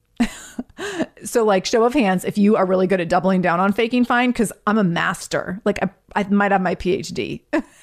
so, 1.25 1.45
like, 1.45 1.65
show 1.67 1.85
of 1.85 1.95
hands 1.95 2.25
if 2.25 2.39
you 2.39 2.57
are 2.57 2.67
really 2.67 2.87
good 2.87 3.01
at 3.01 3.09
doubling 3.09 3.41
down 3.41 3.61
on 3.61 3.73
faking 3.73 4.05
fine, 4.05 4.31
because 4.31 4.53
I'm 4.67 4.79
a 4.79 4.85
master. 4.85 5.61
Like, 5.65 5.83
I, 5.83 5.91
I 6.15 6.25
might 6.25 6.53
have 6.53 6.61
my 6.61 6.75
PhD. 6.75 7.43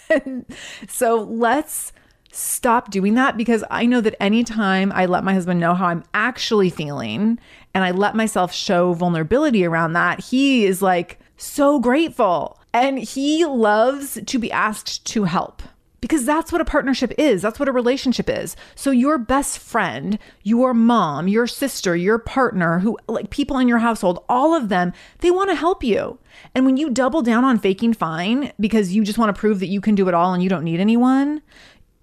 so, 0.87 1.21
let's 1.23 1.93
stop 2.31 2.89
doing 2.89 3.15
that 3.15 3.37
because 3.37 3.63
I 3.69 3.85
know 3.85 4.01
that 4.01 4.21
anytime 4.21 4.91
I 4.93 5.05
let 5.05 5.23
my 5.23 5.33
husband 5.33 5.59
know 5.59 5.73
how 5.73 5.87
I'm 5.87 6.03
actually 6.13 6.69
feeling 6.69 7.39
and 7.73 7.83
I 7.83 7.91
let 7.91 8.15
myself 8.15 8.53
show 8.53 8.93
vulnerability 8.93 9.65
around 9.65 9.93
that, 9.93 10.21
he 10.21 10.65
is 10.65 10.81
like 10.81 11.19
so 11.37 11.79
grateful. 11.79 12.57
And 12.73 12.99
he 12.99 13.45
loves 13.45 14.17
to 14.25 14.39
be 14.39 14.51
asked 14.51 15.05
to 15.07 15.25
help 15.25 15.61
because 16.01 16.25
that's 16.25 16.51
what 16.51 16.61
a 16.61 16.65
partnership 16.65 17.13
is. 17.17 17.41
That's 17.41 17.59
what 17.59 17.69
a 17.69 17.71
relationship 17.71 18.29
is. 18.29 18.55
So, 18.75 18.91
your 18.91 19.17
best 19.17 19.59
friend, 19.59 20.17
your 20.43 20.73
mom, 20.73 21.27
your 21.27 21.47
sister, 21.47 21.95
your 21.95 22.17
partner, 22.17 22.79
who 22.79 22.97
like 23.07 23.29
people 23.29 23.57
in 23.59 23.67
your 23.67 23.77
household, 23.77 24.23
all 24.27 24.53
of 24.55 24.69
them, 24.69 24.93
they 25.19 25.31
want 25.31 25.49
to 25.51 25.55
help 25.55 25.83
you. 25.83 26.17
And 26.55 26.65
when 26.65 26.77
you 26.77 26.89
double 26.89 27.21
down 27.21 27.45
on 27.45 27.59
faking 27.59 27.93
fine 27.93 28.51
because 28.59 28.93
you 28.93 29.03
just 29.03 29.19
want 29.19 29.33
to 29.33 29.39
prove 29.39 29.59
that 29.59 29.67
you 29.67 29.79
can 29.79 29.95
do 29.95 30.07
it 30.07 30.13
all 30.13 30.33
and 30.33 30.41
you 30.41 30.49
don't 30.49 30.63
need 30.63 30.79
anyone, 30.79 31.41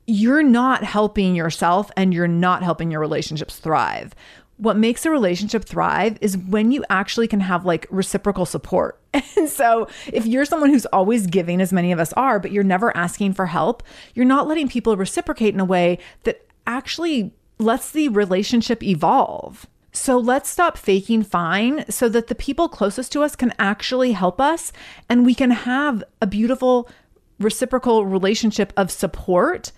you're 0.07 0.43
not 0.43 0.85
helping 0.85 1.35
yourself 1.35 1.91
and 1.97 2.15
you're 2.15 2.29
not 2.29 2.63
helping 2.63 2.91
your 2.91 3.01
relationships 3.01 3.57
thrive. 3.57 4.15
What 4.59 4.77
makes 4.77 5.07
a 5.07 5.11
relationship 5.11 5.65
thrive 5.65 6.19
is 6.21 6.37
when 6.37 6.71
you 6.71 6.85
actually 6.91 7.29
can 7.29 7.41
have 7.41 7.65
like 7.65 7.87
reciprocal 7.91 8.47
support. 8.47 9.01
And 9.37 9.49
so, 9.49 9.89
if 10.13 10.27
you're 10.27 10.45
someone 10.45 10.71
who's 10.71 10.87
always 10.87 11.27
giving, 11.27 11.61
as 11.61 11.73
many 11.73 11.93
of 11.93 11.99
us 11.99 12.13
are, 12.15 12.39
but 12.39 12.53
you're 12.53 12.65
never 12.65 12.95
asking 12.97 13.35
for 13.35 13.47
help, 13.47 13.83
you're 14.15 14.27
not 14.27 14.49
letting 14.49 14.69
people 14.69 14.97
reciprocate 14.97 15.55
in 15.55 15.61
a 15.61 15.65
way 15.65 15.99
that 16.25 16.45
actually 16.67 17.33
lets 17.59 17.91
the 17.91 18.09
relationship 18.09 18.83
evolve. 18.83 19.67
So 19.93 20.19
let's 20.19 20.49
stop 20.49 20.77
faking 20.77 21.23
fine 21.25 21.85
so 21.91 22.09
that 22.09 22.29
the 22.29 22.35
people 22.35 22.69
closest 22.69 23.13
to 23.13 23.23
us 23.23 23.35
can 23.35 23.53
actually 23.59 24.13
help 24.13 24.41
us 24.41 24.73
and 25.09 25.25
we 25.25 25.35
can 25.35 25.51
have 25.51 26.05
a 26.21 26.27
beautiful 26.27 26.89
reciprocal 27.41 28.05
relationship 28.05 28.73
of 28.77 28.91
support 28.91 29.73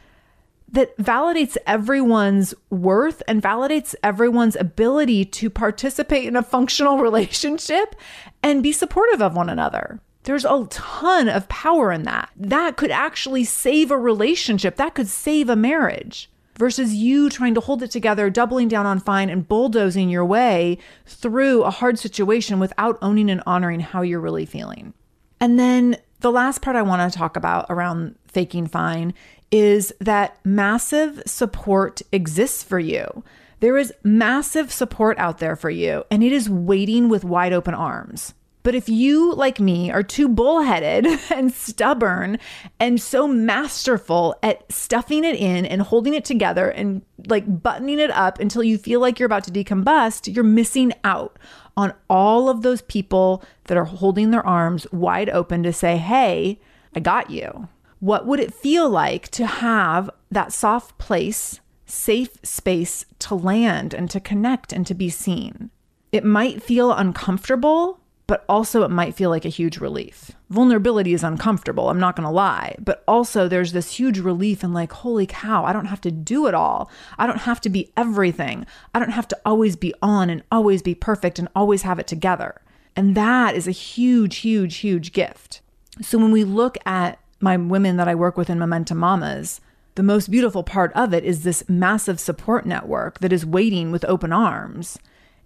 that 0.72 0.96
validates 0.98 1.56
everyone's 1.66 2.54
worth 2.70 3.22
and 3.26 3.42
validates 3.42 3.94
everyone's 4.02 4.56
ability 4.56 5.24
to 5.24 5.50
participate 5.50 6.26
in 6.26 6.36
a 6.36 6.42
functional 6.42 6.98
relationship 7.02 7.96
and 8.42 8.62
be 8.62 8.72
supportive 8.72 9.20
of 9.20 9.34
one 9.34 9.50
another. 9.50 10.00
There's 10.24 10.44
a 10.44 10.66
ton 10.70 11.28
of 11.28 11.48
power 11.48 11.90
in 11.90 12.02
that. 12.02 12.30
That 12.36 12.76
could 12.76 12.90
actually 12.90 13.44
save 13.44 13.90
a 13.90 13.98
relationship, 13.98 14.76
that 14.76 14.94
could 14.94 15.08
save 15.08 15.48
a 15.48 15.56
marriage 15.56 16.30
versus 16.56 16.94
you 16.94 17.30
trying 17.30 17.54
to 17.54 17.60
hold 17.60 17.82
it 17.82 17.90
together, 17.90 18.28
doubling 18.28 18.68
down 18.68 18.84
on 18.84 19.00
fine 19.00 19.30
and 19.30 19.48
bulldozing 19.48 20.10
your 20.10 20.26
way 20.26 20.76
through 21.06 21.62
a 21.62 21.70
hard 21.70 21.98
situation 21.98 22.60
without 22.60 22.98
owning 23.00 23.30
and 23.30 23.42
honoring 23.46 23.80
how 23.80 24.02
you're 24.02 24.20
really 24.20 24.44
feeling. 24.44 24.92
And 25.40 25.58
then 25.58 25.96
the 26.20 26.30
last 26.30 26.60
part 26.60 26.76
I 26.76 26.82
want 26.82 27.10
to 27.10 27.18
talk 27.18 27.36
about 27.36 27.64
around 27.70 28.14
faking 28.26 28.66
fine 28.66 29.14
is 29.50 29.92
that 30.00 30.38
massive 30.44 31.22
support 31.26 32.02
exists 32.12 32.62
for 32.62 32.78
you. 32.78 33.24
There 33.60 33.76
is 33.76 33.92
massive 34.02 34.72
support 34.72 35.18
out 35.18 35.38
there 35.38 35.56
for 35.56 35.70
you, 35.70 36.04
and 36.10 36.22
it 36.22 36.32
is 36.32 36.48
waiting 36.48 37.08
with 37.08 37.24
wide 37.24 37.52
open 37.52 37.74
arms. 37.74 38.34
But 38.62 38.74
if 38.74 38.88
you, 38.88 39.34
like 39.34 39.58
me, 39.58 39.90
are 39.90 40.02
too 40.02 40.28
bullheaded 40.28 41.06
and 41.30 41.52
stubborn 41.52 42.38
and 42.78 43.00
so 43.00 43.26
masterful 43.26 44.36
at 44.42 44.70
stuffing 44.70 45.24
it 45.24 45.36
in 45.36 45.64
and 45.64 45.82
holding 45.82 46.14
it 46.14 46.24
together 46.24 46.68
and 46.70 47.02
like 47.26 47.62
buttoning 47.62 47.98
it 47.98 48.10
up 48.10 48.38
until 48.38 48.62
you 48.62 48.76
feel 48.76 49.00
like 49.00 49.18
you're 49.18 49.26
about 49.26 49.44
to 49.44 49.50
decombust, 49.50 50.34
you're 50.34 50.44
missing 50.44 50.92
out 51.04 51.38
on 51.76 51.94
all 52.08 52.50
of 52.50 52.62
those 52.62 52.82
people 52.82 53.42
that 53.64 53.78
are 53.78 53.84
holding 53.84 54.30
their 54.30 54.46
arms 54.46 54.86
wide 54.92 55.30
open 55.30 55.62
to 55.62 55.72
say, 55.72 55.96
Hey, 55.96 56.60
I 56.94 57.00
got 57.00 57.30
you. 57.30 57.68
What 58.00 58.26
would 58.26 58.40
it 58.40 58.54
feel 58.54 58.88
like 58.88 59.28
to 59.28 59.46
have 59.46 60.08
that 60.30 60.54
soft 60.54 60.96
place, 60.96 61.60
safe 61.84 62.38
space 62.42 63.04
to 63.18 63.34
land 63.34 63.92
and 63.92 64.10
to 64.10 64.18
connect 64.20 64.72
and 64.72 64.86
to 64.86 64.94
be 64.94 65.10
seen? 65.10 65.70
It 66.10 66.24
might 66.24 66.62
feel 66.62 66.94
uncomfortable, 66.94 68.00
but 68.26 68.42
also 68.48 68.84
it 68.84 68.90
might 68.90 69.14
feel 69.14 69.28
like 69.28 69.44
a 69.44 69.50
huge 69.50 69.78
relief. 69.78 70.30
Vulnerability 70.48 71.12
is 71.12 71.22
uncomfortable, 71.22 71.90
I'm 71.90 72.00
not 72.00 72.16
gonna 72.16 72.32
lie, 72.32 72.74
but 72.78 73.04
also 73.06 73.48
there's 73.48 73.72
this 73.72 73.92
huge 73.92 74.18
relief 74.18 74.62
and 74.62 74.72
like, 74.72 74.92
holy 74.92 75.26
cow, 75.26 75.66
I 75.66 75.74
don't 75.74 75.86
have 75.86 76.00
to 76.00 76.10
do 76.10 76.46
it 76.46 76.54
all. 76.54 76.90
I 77.18 77.26
don't 77.26 77.40
have 77.40 77.60
to 77.62 77.68
be 77.68 77.92
everything. 77.98 78.64
I 78.94 78.98
don't 78.98 79.10
have 79.10 79.28
to 79.28 79.38
always 79.44 79.76
be 79.76 79.92
on 80.00 80.30
and 80.30 80.42
always 80.50 80.80
be 80.80 80.94
perfect 80.94 81.38
and 81.38 81.48
always 81.54 81.82
have 81.82 81.98
it 81.98 82.06
together. 82.06 82.62
And 82.96 83.14
that 83.14 83.54
is 83.54 83.68
a 83.68 83.72
huge, 83.72 84.38
huge, 84.38 84.76
huge 84.76 85.12
gift. 85.12 85.60
So 86.00 86.16
when 86.16 86.32
we 86.32 86.44
look 86.44 86.78
at 86.86 87.18
my 87.40 87.56
women 87.56 87.96
that 87.96 88.08
I 88.08 88.14
work 88.14 88.36
with 88.36 88.50
in 88.50 88.58
Momentum 88.58 88.98
Mamas, 88.98 89.60
the 89.94 90.02
most 90.02 90.30
beautiful 90.30 90.62
part 90.62 90.92
of 90.94 91.12
it 91.12 91.24
is 91.24 91.42
this 91.42 91.68
massive 91.68 92.20
support 92.20 92.64
network 92.64 93.18
that 93.20 93.32
is 93.32 93.44
waiting 93.44 93.90
with 93.90 94.04
open 94.04 94.32
arms 94.32 94.98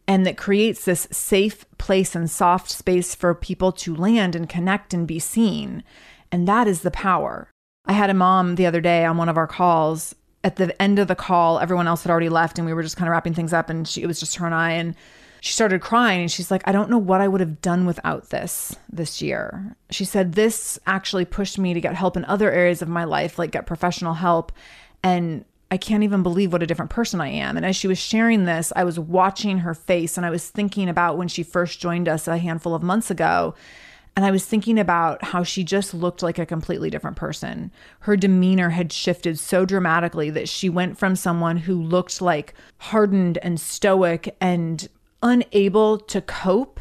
and 0.06 0.26
that 0.26 0.36
creates 0.36 0.84
this 0.84 1.08
safe 1.10 1.64
place 1.78 2.14
and 2.14 2.30
soft 2.30 2.70
space 2.70 3.14
for 3.14 3.34
people 3.34 3.72
to 3.72 3.94
land 3.94 4.36
and 4.36 4.48
connect 4.48 4.92
and 4.92 5.06
be 5.06 5.18
seen. 5.18 5.82
And 6.30 6.46
that 6.46 6.68
is 6.68 6.82
the 6.82 6.90
power. 6.90 7.48
I 7.86 7.94
had 7.94 8.10
a 8.10 8.14
mom 8.14 8.56
the 8.56 8.66
other 8.66 8.80
day 8.80 9.04
on 9.04 9.16
one 9.16 9.28
of 9.28 9.36
our 9.36 9.46
calls. 9.46 10.14
At 10.42 10.56
the 10.56 10.80
end 10.80 10.98
of 10.98 11.08
the 11.08 11.14
call, 11.14 11.58
everyone 11.58 11.88
else 11.88 12.02
had 12.02 12.10
already 12.10 12.28
left 12.28 12.58
and 12.58 12.66
we 12.66 12.74
were 12.74 12.82
just 12.82 12.98
kind 12.98 13.08
of 13.08 13.12
wrapping 13.12 13.34
things 13.34 13.54
up 13.54 13.70
and 13.70 13.88
she, 13.88 14.02
it 14.02 14.06
was 14.06 14.20
just 14.20 14.36
her 14.36 14.46
and 14.46 14.54
I 14.54 14.72
and 14.72 14.94
she 15.44 15.52
started 15.52 15.82
crying 15.82 16.22
and 16.22 16.32
she's 16.32 16.50
like, 16.50 16.62
I 16.64 16.72
don't 16.72 16.88
know 16.88 16.96
what 16.96 17.20
I 17.20 17.28
would 17.28 17.42
have 17.42 17.60
done 17.60 17.84
without 17.84 18.30
this 18.30 18.74
this 18.90 19.20
year. 19.20 19.76
She 19.90 20.06
said, 20.06 20.32
This 20.32 20.78
actually 20.86 21.26
pushed 21.26 21.58
me 21.58 21.74
to 21.74 21.82
get 21.82 21.94
help 21.94 22.16
in 22.16 22.24
other 22.24 22.50
areas 22.50 22.80
of 22.80 22.88
my 22.88 23.04
life, 23.04 23.38
like 23.38 23.50
get 23.50 23.66
professional 23.66 24.14
help. 24.14 24.52
And 25.02 25.44
I 25.70 25.76
can't 25.76 26.02
even 26.02 26.22
believe 26.22 26.50
what 26.50 26.62
a 26.62 26.66
different 26.66 26.90
person 26.90 27.20
I 27.20 27.28
am. 27.28 27.58
And 27.58 27.66
as 27.66 27.76
she 27.76 27.86
was 27.86 27.98
sharing 27.98 28.46
this, 28.46 28.72
I 28.74 28.84
was 28.84 28.98
watching 28.98 29.58
her 29.58 29.74
face 29.74 30.16
and 30.16 30.24
I 30.24 30.30
was 30.30 30.48
thinking 30.48 30.88
about 30.88 31.18
when 31.18 31.28
she 31.28 31.42
first 31.42 31.78
joined 31.78 32.08
us 32.08 32.26
a 32.26 32.38
handful 32.38 32.74
of 32.74 32.82
months 32.82 33.10
ago. 33.10 33.54
And 34.16 34.24
I 34.24 34.30
was 34.30 34.46
thinking 34.46 34.78
about 34.78 35.22
how 35.24 35.42
she 35.42 35.62
just 35.62 35.92
looked 35.92 36.22
like 36.22 36.38
a 36.38 36.46
completely 36.46 36.88
different 36.88 37.18
person. 37.18 37.70
Her 38.00 38.16
demeanor 38.16 38.70
had 38.70 38.94
shifted 38.94 39.38
so 39.38 39.66
dramatically 39.66 40.30
that 40.30 40.48
she 40.48 40.70
went 40.70 40.96
from 40.96 41.16
someone 41.16 41.58
who 41.58 41.82
looked 41.82 42.22
like 42.22 42.54
hardened 42.78 43.36
and 43.42 43.60
stoic 43.60 44.34
and 44.40 44.88
unable 45.24 45.98
to 45.98 46.20
cope 46.20 46.78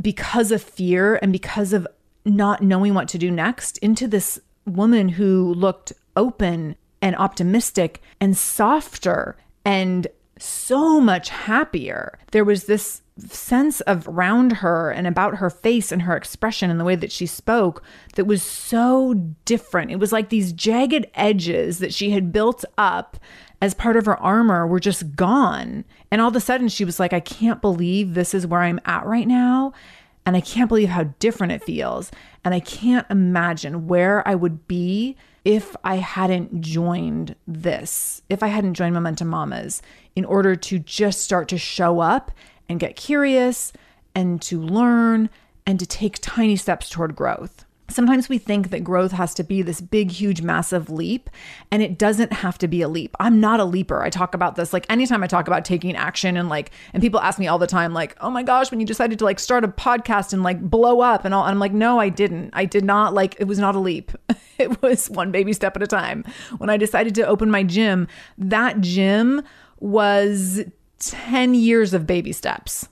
because 0.00 0.50
of 0.50 0.60
fear 0.60 1.20
and 1.22 1.30
because 1.30 1.72
of 1.72 1.86
not 2.24 2.62
knowing 2.62 2.94
what 2.94 3.06
to 3.08 3.18
do 3.18 3.30
next 3.30 3.78
into 3.78 4.08
this 4.08 4.40
woman 4.66 5.10
who 5.10 5.54
looked 5.54 5.92
open 6.16 6.74
and 7.02 7.14
optimistic 7.16 8.00
and 8.20 8.36
softer 8.36 9.36
and 9.64 10.06
so 10.38 11.00
much 11.00 11.28
happier. 11.28 12.18
There 12.32 12.44
was 12.44 12.64
this 12.64 13.02
sense 13.16 13.80
of 13.82 14.08
around 14.08 14.52
her 14.52 14.90
and 14.90 15.06
about 15.06 15.36
her 15.36 15.50
face 15.50 15.92
and 15.92 16.02
her 16.02 16.16
expression 16.16 16.70
and 16.70 16.80
the 16.80 16.84
way 16.84 16.96
that 16.96 17.12
she 17.12 17.26
spoke 17.26 17.84
that 18.16 18.24
was 18.24 18.42
so 18.42 19.14
different. 19.44 19.92
It 19.92 20.00
was 20.00 20.10
like 20.10 20.30
these 20.30 20.52
jagged 20.52 21.06
edges 21.14 21.78
that 21.78 21.94
she 21.94 22.10
had 22.10 22.32
built 22.32 22.64
up 22.76 23.16
as 23.64 23.72
part 23.72 23.96
of 23.96 24.04
her 24.04 24.20
armor 24.20 24.66
were 24.66 24.78
just 24.78 25.16
gone. 25.16 25.86
And 26.10 26.20
all 26.20 26.28
of 26.28 26.36
a 26.36 26.40
sudden 26.40 26.68
she 26.68 26.84
was 26.84 27.00
like, 27.00 27.14
I 27.14 27.20
can't 27.20 27.62
believe 27.62 28.12
this 28.12 28.34
is 28.34 28.46
where 28.46 28.60
I'm 28.60 28.78
at 28.84 29.06
right 29.06 29.26
now. 29.26 29.72
And 30.26 30.36
I 30.36 30.42
can't 30.42 30.68
believe 30.68 30.90
how 30.90 31.04
different 31.18 31.54
it 31.54 31.64
feels. 31.64 32.10
And 32.44 32.52
I 32.52 32.60
can't 32.60 33.06
imagine 33.08 33.86
where 33.86 34.26
I 34.28 34.34
would 34.34 34.68
be 34.68 35.16
if 35.46 35.74
I 35.82 35.96
hadn't 35.96 36.60
joined 36.60 37.36
this, 37.46 38.20
if 38.28 38.42
I 38.42 38.48
hadn't 38.48 38.74
joined 38.74 38.92
Momentum 38.92 39.28
Mamas 39.28 39.80
in 40.14 40.26
order 40.26 40.54
to 40.56 40.78
just 40.78 41.22
start 41.22 41.48
to 41.48 41.56
show 41.56 42.00
up 42.00 42.32
and 42.68 42.78
get 42.78 42.96
curious 42.96 43.72
and 44.14 44.42
to 44.42 44.60
learn 44.60 45.30
and 45.64 45.80
to 45.80 45.86
take 45.86 46.18
tiny 46.20 46.56
steps 46.56 46.90
toward 46.90 47.16
growth. 47.16 47.64
Sometimes 47.88 48.30
we 48.30 48.38
think 48.38 48.70
that 48.70 48.82
growth 48.82 49.12
has 49.12 49.34
to 49.34 49.44
be 49.44 49.60
this 49.60 49.80
big, 49.80 50.10
huge, 50.10 50.40
massive 50.40 50.88
leap, 50.88 51.28
and 51.70 51.82
it 51.82 51.98
doesn't 51.98 52.32
have 52.32 52.56
to 52.58 52.68
be 52.68 52.80
a 52.80 52.88
leap. 52.88 53.14
I'm 53.20 53.40
not 53.40 53.60
a 53.60 53.64
leaper. 53.64 54.02
I 54.02 54.08
talk 54.08 54.34
about 54.34 54.56
this 54.56 54.72
like 54.72 54.86
anytime 54.88 55.22
I 55.22 55.26
talk 55.26 55.46
about 55.46 55.66
taking 55.66 55.94
action 55.94 56.36
and 56.36 56.48
like, 56.48 56.70
and 56.94 57.02
people 57.02 57.20
ask 57.20 57.38
me 57.38 57.46
all 57.46 57.58
the 57.58 57.66
time, 57.66 57.92
like, 57.92 58.16
oh 58.20 58.30
my 58.30 58.42
gosh, 58.42 58.70
when 58.70 58.80
you 58.80 58.86
decided 58.86 59.18
to 59.18 59.24
like 59.24 59.38
start 59.38 59.64
a 59.64 59.68
podcast 59.68 60.32
and 60.32 60.42
like 60.42 60.60
blow 60.62 61.00
up 61.00 61.26
and 61.26 61.34
all, 61.34 61.44
and 61.44 61.52
I'm 61.52 61.58
like, 61.58 61.74
no, 61.74 62.00
I 62.00 62.08
didn't. 62.08 62.50
I 62.54 62.64
did 62.64 62.84
not 62.84 63.12
like, 63.12 63.36
it 63.38 63.44
was 63.44 63.58
not 63.58 63.74
a 63.74 63.80
leap. 63.80 64.12
it 64.58 64.80
was 64.82 65.10
one 65.10 65.30
baby 65.30 65.52
step 65.52 65.76
at 65.76 65.82
a 65.82 65.86
time. 65.86 66.24
When 66.56 66.70
I 66.70 66.78
decided 66.78 67.14
to 67.16 67.26
open 67.26 67.50
my 67.50 67.62
gym, 67.62 68.08
that 68.38 68.80
gym 68.80 69.42
was 69.80 70.62
10 71.00 71.54
years 71.54 71.92
of 71.92 72.06
baby 72.06 72.32
steps. 72.32 72.88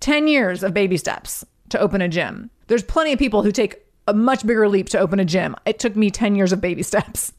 10 0.00 0.28
years 0.28 0.62
of 0.62 0.74
baby 0.74 0.96
steps 0.96 1.44
to 1.70 1.80
open 1.80 2.02
a 2.02 2.08
gym. 2.08 2.50
There's 2.66 2.82
plenty 2.82 3.12
of 3.12 3.18
people 3.18 3.42
who 3.42 3.52
take 3.52 3.87
a 4.08 4.14
much 4.14 4.46
bigger 4.46 4.68
leap 4.68 4.88
to 4.90 4.98
open 4.98 5.20
a 5.20 5.24
gym. 5.24 5.54
It 5.64 5.78
took 5.78 5.94
me 5.94 6.10
10 6.10 6.34
years 6.34 6.52
of 6.52 6.60
baby 6.60 6.82
steps. 6.92 7.32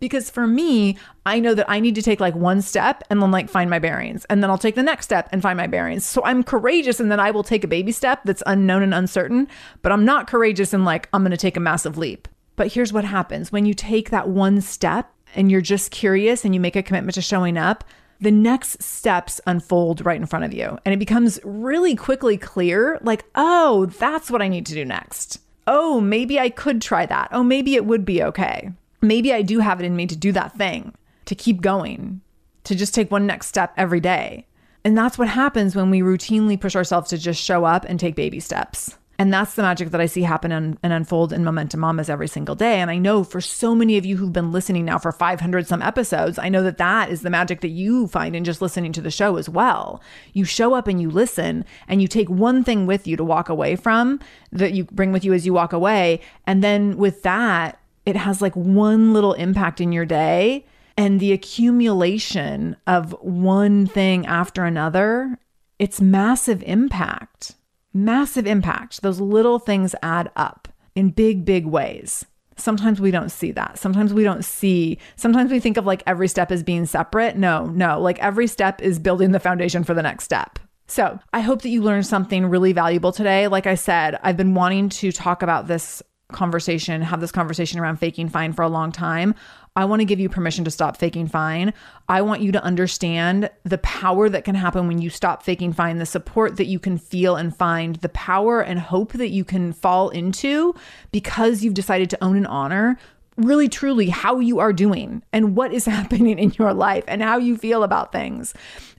because 0.00 0.30
for 0.30 0.46
me, 0.46 0.96
I 1.26 1.40
know 1.40 1.54
that 1.54 1.68
I 1.68 1.80
need 1.80 1.94
to 1.96 2.02
take 2.02 2.20
like 2.20 2.34
one 2.34 2.62
step 2.62 3.02
and 3.10 3.20
then 3.20 3.30
like 3.30 3.48
find 3.48 3.68
my 3.68 3.78
bearings. 3.78 4.24
And 4.26 4.42
then 4.42 4.50
I'll 4.50 4.58
take 4.58 4.74
the 4.74 4.82
next 4.82 5.06
step 5.06 5.28
and 5.32 5.42
find 5.42 5.56
my 5.56 5.66
bearings. 5.66 6.04
So 6.04 6.24
I'm 6.24 6.42
courageous 6.42 7.00
and 7.00 7.10
then 7.10 7.20
I 7.20 7.30
will 7.30 7.42
take 7.42 7.64
a 7.64 7.68
baby 7.68 7.92
step 7.92 8.20
that's 8.24 8.42
unknown 8.46 8.82
and 8.82 8.94
uncertain, 8.94 9.48
but 9.82 9.92
I'm 9.92 10.04
not 10.04 10.26
courageous 10.26 10.72
and 10.72 10.84
like 10.84 11.08
I'm 11.12 11.22
going 11.22 11.30
to 11.30 11.36
take 11.36 11.56
a 11.56 11.60
massive 11.60 11.98
leap. 11.98 12.28
But 12.56 12.72
here's 12.72 12.92
what 12.92 13.04
happens 13.04 13.52
when 13.52 13.66
you 13.66 13.74
take 13.74 14.10
that 14.10 14.28
one 14.28 14.60
step 14.60 15.12
and 15.34 15.50
you're 15.50 15.60
just 15.60 15.90
curious 15.90 16.44
and 16.44 16.54
you 16.54 16.60
make 16.60 16.76
a 16.76 16.82
commitment 16.82 17.14
to 17.14 17.22
showing 17.22 17.56
up, 17.56 17.84
the 18.20 18.30
next 18.30 18.82
steps 18.82 19.40
unfold 19.46 20.04
right 20.04 20.20
in 20.20 20.26
front 20.26 20.44
of 20.44 20.52
you. 20.52 20.78
And 20.84 20.92
it 20.92 20.98
becomes 20.98 21.38
really 21.44 21.94
quickly 21.94 22.36
clear 22.36 22.98
like, 23.00 23.24
oh, 23.34 23.86
that's 23.86 24.30
what 24.30 24.42
I 24.42 24.48
need 24.48 24.66
to 24.66 24.74
do 24.74 24.84
next. 24.84 25.40
Oh, 25.70 26.00
maybe 26.00 26.40
I 26.40 26.48
could 26.48 26.80
try 26.80 27.04
that. 27.04 27.28
Oh, 27.30 27.42
maybe 27.42 27.74
it 27.74 27.84
would 27.84 28.06
be 28.06 28.22
okay. 28.22 28.72
Maybe 29.02 29.34
I 29.34 29.42
do 29.42 29.58
have 29.58 29.80
it 29.80 29.84
in 29.84 29.94
me 29.94 30.06
to 30.06 30.16
do 30.16 30.32
that 30.32 30.56
thing, 30.56 30.94
to 31.26 31.34
keep 31.34 31.60
going, 31.60 32.22
to 32.64 32.74
just 32.74 32.94
take 32.94 33.10
one 33.10 33.26
next 33.26 33.48
step 33.48 33.74
every 33.76 34.00
day. 34.00 34.46
And 34.82 34.96
that's 34.96 35.18
what 35.18 35.28
happens 35.28 35.76
when 35.76 35.90
we 35.90 36.00
routinely 36.00 36.58
push 36.58 36.74
ourselves 36.74 37.10
to 37.10 37.18
just 37.18 37.42
show 37.42 37.66
up 37.66 37.84
and 37.84 38.00
take 38.00 38.14
baby 38.14 38.40
steps. 38.40 38.96
And 39.20 39.32
that's 39.32 39.54
the 39.54 39.62
magic 39.62 39.90
that 39.90 40.00
I 40.00 40.06
see 40.06 40.22
happen 40.22 40.52
and, 40.52 40.78
and, 40.80 40.92
unfold 40.92 41.32
in 41.32 41.42
Momentum 41.42 41.80
Mamas 41.80 42.08
every 42.08 42.28
single 42.28 42.54
day. 42.54 42.78
And 42.78 42.88
I 42.88 42.98
know 42.98 43.24
for 43.24 43.40
so 43.40 43.74
many 43.74 43.98
of 43.98 44.06
you 44.06 44.16
who've 44.16 44.32
been 44.32 44.52
listening 44.52 44.84
now 44.84 44.96
for 44.98 45.10
500 45.10 45.66
some 45.66 45.82
episodes, 45.82 46.38
I 46.38 46.48
know 46.48 46.62
that 46.62 46.78
that 46.78 47.10
is 47.10 47.22
the 47.22 47.30
magic 47.30 47.60
that 47.62 47.68
you 47.68 48.06
find 48.06 48.36
in 48.36 48.44
just 48.44 48.62
listening 48.62 48.92
to 48.92 49.00
the 49.00 49.10
show 49.10 49.36
as 49.36 49.48
well. 49.48 50.00
You 50.34 50.44
show 50.44 50.74
up 50.74 50.86
and 50.86 51.02
you 51.02 51.10
listen 51.10 51.64
and 51.88 52.00
you 52.00 52.06
take 52.06 52.30
one 52.30 52.62
thing 52.62 52.86
with 52.86 53.08
you 53.08 53.16
to 53.16 53.24
walk 53.24 53.48
away 53.48 53.74
from 53.74 54.20
that 54.52 54.72
you 54.72 54.84
bring 54.84 55.10
with 55.10 55.24
you 55.24 55.32
as 55.32 55.44
you 55.44 55.52
walk 55.52 55.72
away. 55.72 56.20
And 56.46 56.62
then 56.62 56.96
with 56.96 57.24
that, 57.24 57.80
it 58.06 58.14
has 58.14 58.40
like 58.40 58.54
one 58.54 59.12
little 59.12 59.32
impact 59.32 59.80
in 59.80 59.90
your 59.90 60.06
day. 60.06 60.64
And 60.96 61.18
the 61.18 61.32
accumulation 61.32 62.76
of 62.86 63.16
one 63.20 63.86
thing 63.86 64.26
after 64.26 64.64
another, 64.64 65.38
it's 65.80 66.00
massive 66.00 66.62
impact 66.62 67.56
massive 67.92 68.46
impact. 68.46 69.02
Those 69.02 69.20
little 69.20 69.58
things 69.58 69.94
add 70.02 70.30
up 70.36 70.68
in 70.94 71.10
big, 71.10 71.44
big 71.44 71.66
ways. 71.66 72.24
Sometimes 72.56 73.00
we 73.00 73.10
don't 73.10 73.30
see 73.30 73.52
that. 73.52 73.78
Sometimes 73.78 74.12
we 74.12 74.24
don't 74.24 74.44
see, 74.44 74.98
sometimes 75.14 75.52
we 75.52 75.60
think 75.60 75.76
of 75.76 75.86
like 75.86 76.02
every 76.06 76.26
step 76.26 76.50
as 76.50 76.62
being 76.62 76.86
separate. 76.86 77.36
No, 77.36 77.66
no, 77.66 78.00
like 78.00 78.18
every 78.18 78.48
step 78.48 78.82
is 78.82 78.98
building 78.98 79.30
the 79.30 79.38
foundation 79.40 79.84
for 79.84 79.94
the 79.94 80.02
next 80.02 80.24
step. 80.24 80.58
So 80.88 81.18
I 81.32 81.40
hope 81.40 81.62
that 81.62 81.68
you 81.68 81.82
learned 81.82 82.06
something 82.06 82.46
really 82.46 82.72
valuable 82.72 83.12
today. 83.12 83.46
Like 83.46 83.66
I 83.66 83.74
said, 83.74 84.18
I've 84.22 84.36
been 84.36 84.54
wanting 84.54 84.88
to 84.88 85.12
talk 85.12 85.42
about 85.42 85.68
this 85.68 86.02
conversation, 86.32 87.00
have 87.02 87.20
this 87.20 87.32
conversation 87.32 87.78
around 87.78 87.98
faking 87.98 88.28
fine 88.28 88.52
for 88.52 88.62
a 88.62 88.68
long 88.68 88.90
time. 88.90 89.34
I 89.78 89.84
want 89.84 90.00
to 90.00 90.04
give 90.04 90.18
you 90.18 90.28
permission 90.28 90.64
to 90.64 90.72
stop 90.72 90.96
faking 90.96 91.28
fine. 91.28 91.72
I 92.08 92.22
want 92.22 92.42
you 92.42 92.50
to 92.50 92.64
understand 92.64 93.48
the 93.62 93.78
power 93.78 94.28
that 94.28 94.42
can 94.42 94.56
happen 94.56 94.88
when 94.88 95.00
you 95.00 95.08
stop 95.08 95.44
faking 95.44 95.72
fine, 95.72 95.98
the 95.98 96.04
support 96.04 96.56
that 96.56 96.66
you 96.66 96.80
can 96.80 96.98
feel 96.98 97.36
and 97.36 97.56
find, 97.56 97.94
the 97.94 98.08
power 98.08 98.60
and 98.60 98.80
hope 98.80 99.12
that 99.12 99.28
you 99.28 99.44
can 99.44 99.72
fall 99.72 100.08
into 100.08 100.74
because 101.12 101.62
you've 101.62 101.74
decided 101.74 102.10
to 102.10 102.24
own 102.24 102.36
and 102.36 102.48
honor 102.48 102.98
really 103.36 103.68
truly 103.68 104.08
how 104.08 104.40
you 104.40 104.58
are 104.58 104.72
doing 104.72 105.22
and 105.32 105.54
what 105.54 105.72
is 105.72 105.84
happening 105.86 106.40
in 106.40 106.52
your 106.58 106.74
life 106.74 107.04
and 107.06 107.22
how 107.22 107.38
you 107.38 107.56
feel 107.56 107.84
about 107.84 108.10
things. 108.10 108.54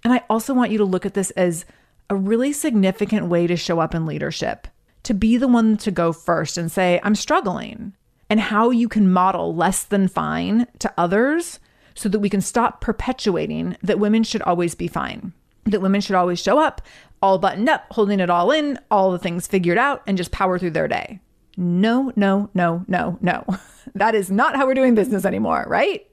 And 0.05 0.13
I 0.13 0.23
also 0.29 0.53
want 0.53 0.71
you 0.71 0.77
to 0.77 0.85
look 0.85 1.05
at 1.05 1.13
this 1.13 1.31
as 1.31 1.65
a 2.09 2.15
really 2.15 2.53
significant 2.53 3.25
way 3.25 3.47
to 3.47 3.57
show 3.57 3.81
up 3.81 3.93
in 3.93 4.05
leadership, 4.05 4.65
to 5.03 5.13
be 5.13 5.35
the 5.35 5.49
one 5.49 5.75
to 5.75 5.91
go 5.91 6.13
first 6.13 6.57
and 6.57 6.71
say, 6.71 7.01
I'm 7.03 7.15
struggling 7.15 7.95
and 8.29 8.39
how 8.39 8.69
you 8.69 8.87
can 8.87 9.11
model 9.11 9.55
less 9.55 9.83
than 9.83 10.07
fine 10.07 10.67
to 10.79 10.93
others 10.97 11.59
so 11.95 12.07
that 12.09 12.19
we 12.19 12.29
can 12.29 12.41
stop 12.41 12.81
perpetuating 12.81 13.75
that 13.81 13.99
women 13.99 14.23
should 14.23 14.41
always 14.43 14.75
be 14.75 14.87
fine, 14.87 15.33
that 15.65 15.81
women 15.81 16.01
should 16.01 16.15
always 16.15 16.39
show 16.39 16.59
up 16.59 16.81
all 17.21 17.37
buttoned 17.37 17.69
up, 17.69 17.85
holding 17.91 18.19
it 18.19 18.29
all 18.29 18.51
in, 18.51 18.79
all 18.89 19.11
the 19.11 19.19
things 19.19 19.47
figured 19.47 19.77
out, 19.77 20.01
and 20.07 20.17
just 20.17 20.31
power 20.31 20.57
through 20.57 20.71
their 20.71 20.87
day. 20.87 21.19
No, 21.57 22.13
no, 22.15 22.49
no, 22.53 22.85
no, 22.87 23.17
no. 23.21 23.45
That 23.95 24.13
is 24.13 24.29
not 24.29 24.55
how 24.55 24.67
we're 24.67 24.75
doing 24.75 24.93
business 24.93 25.25
anymore, 25.25 25.65
right? 25.67 26.05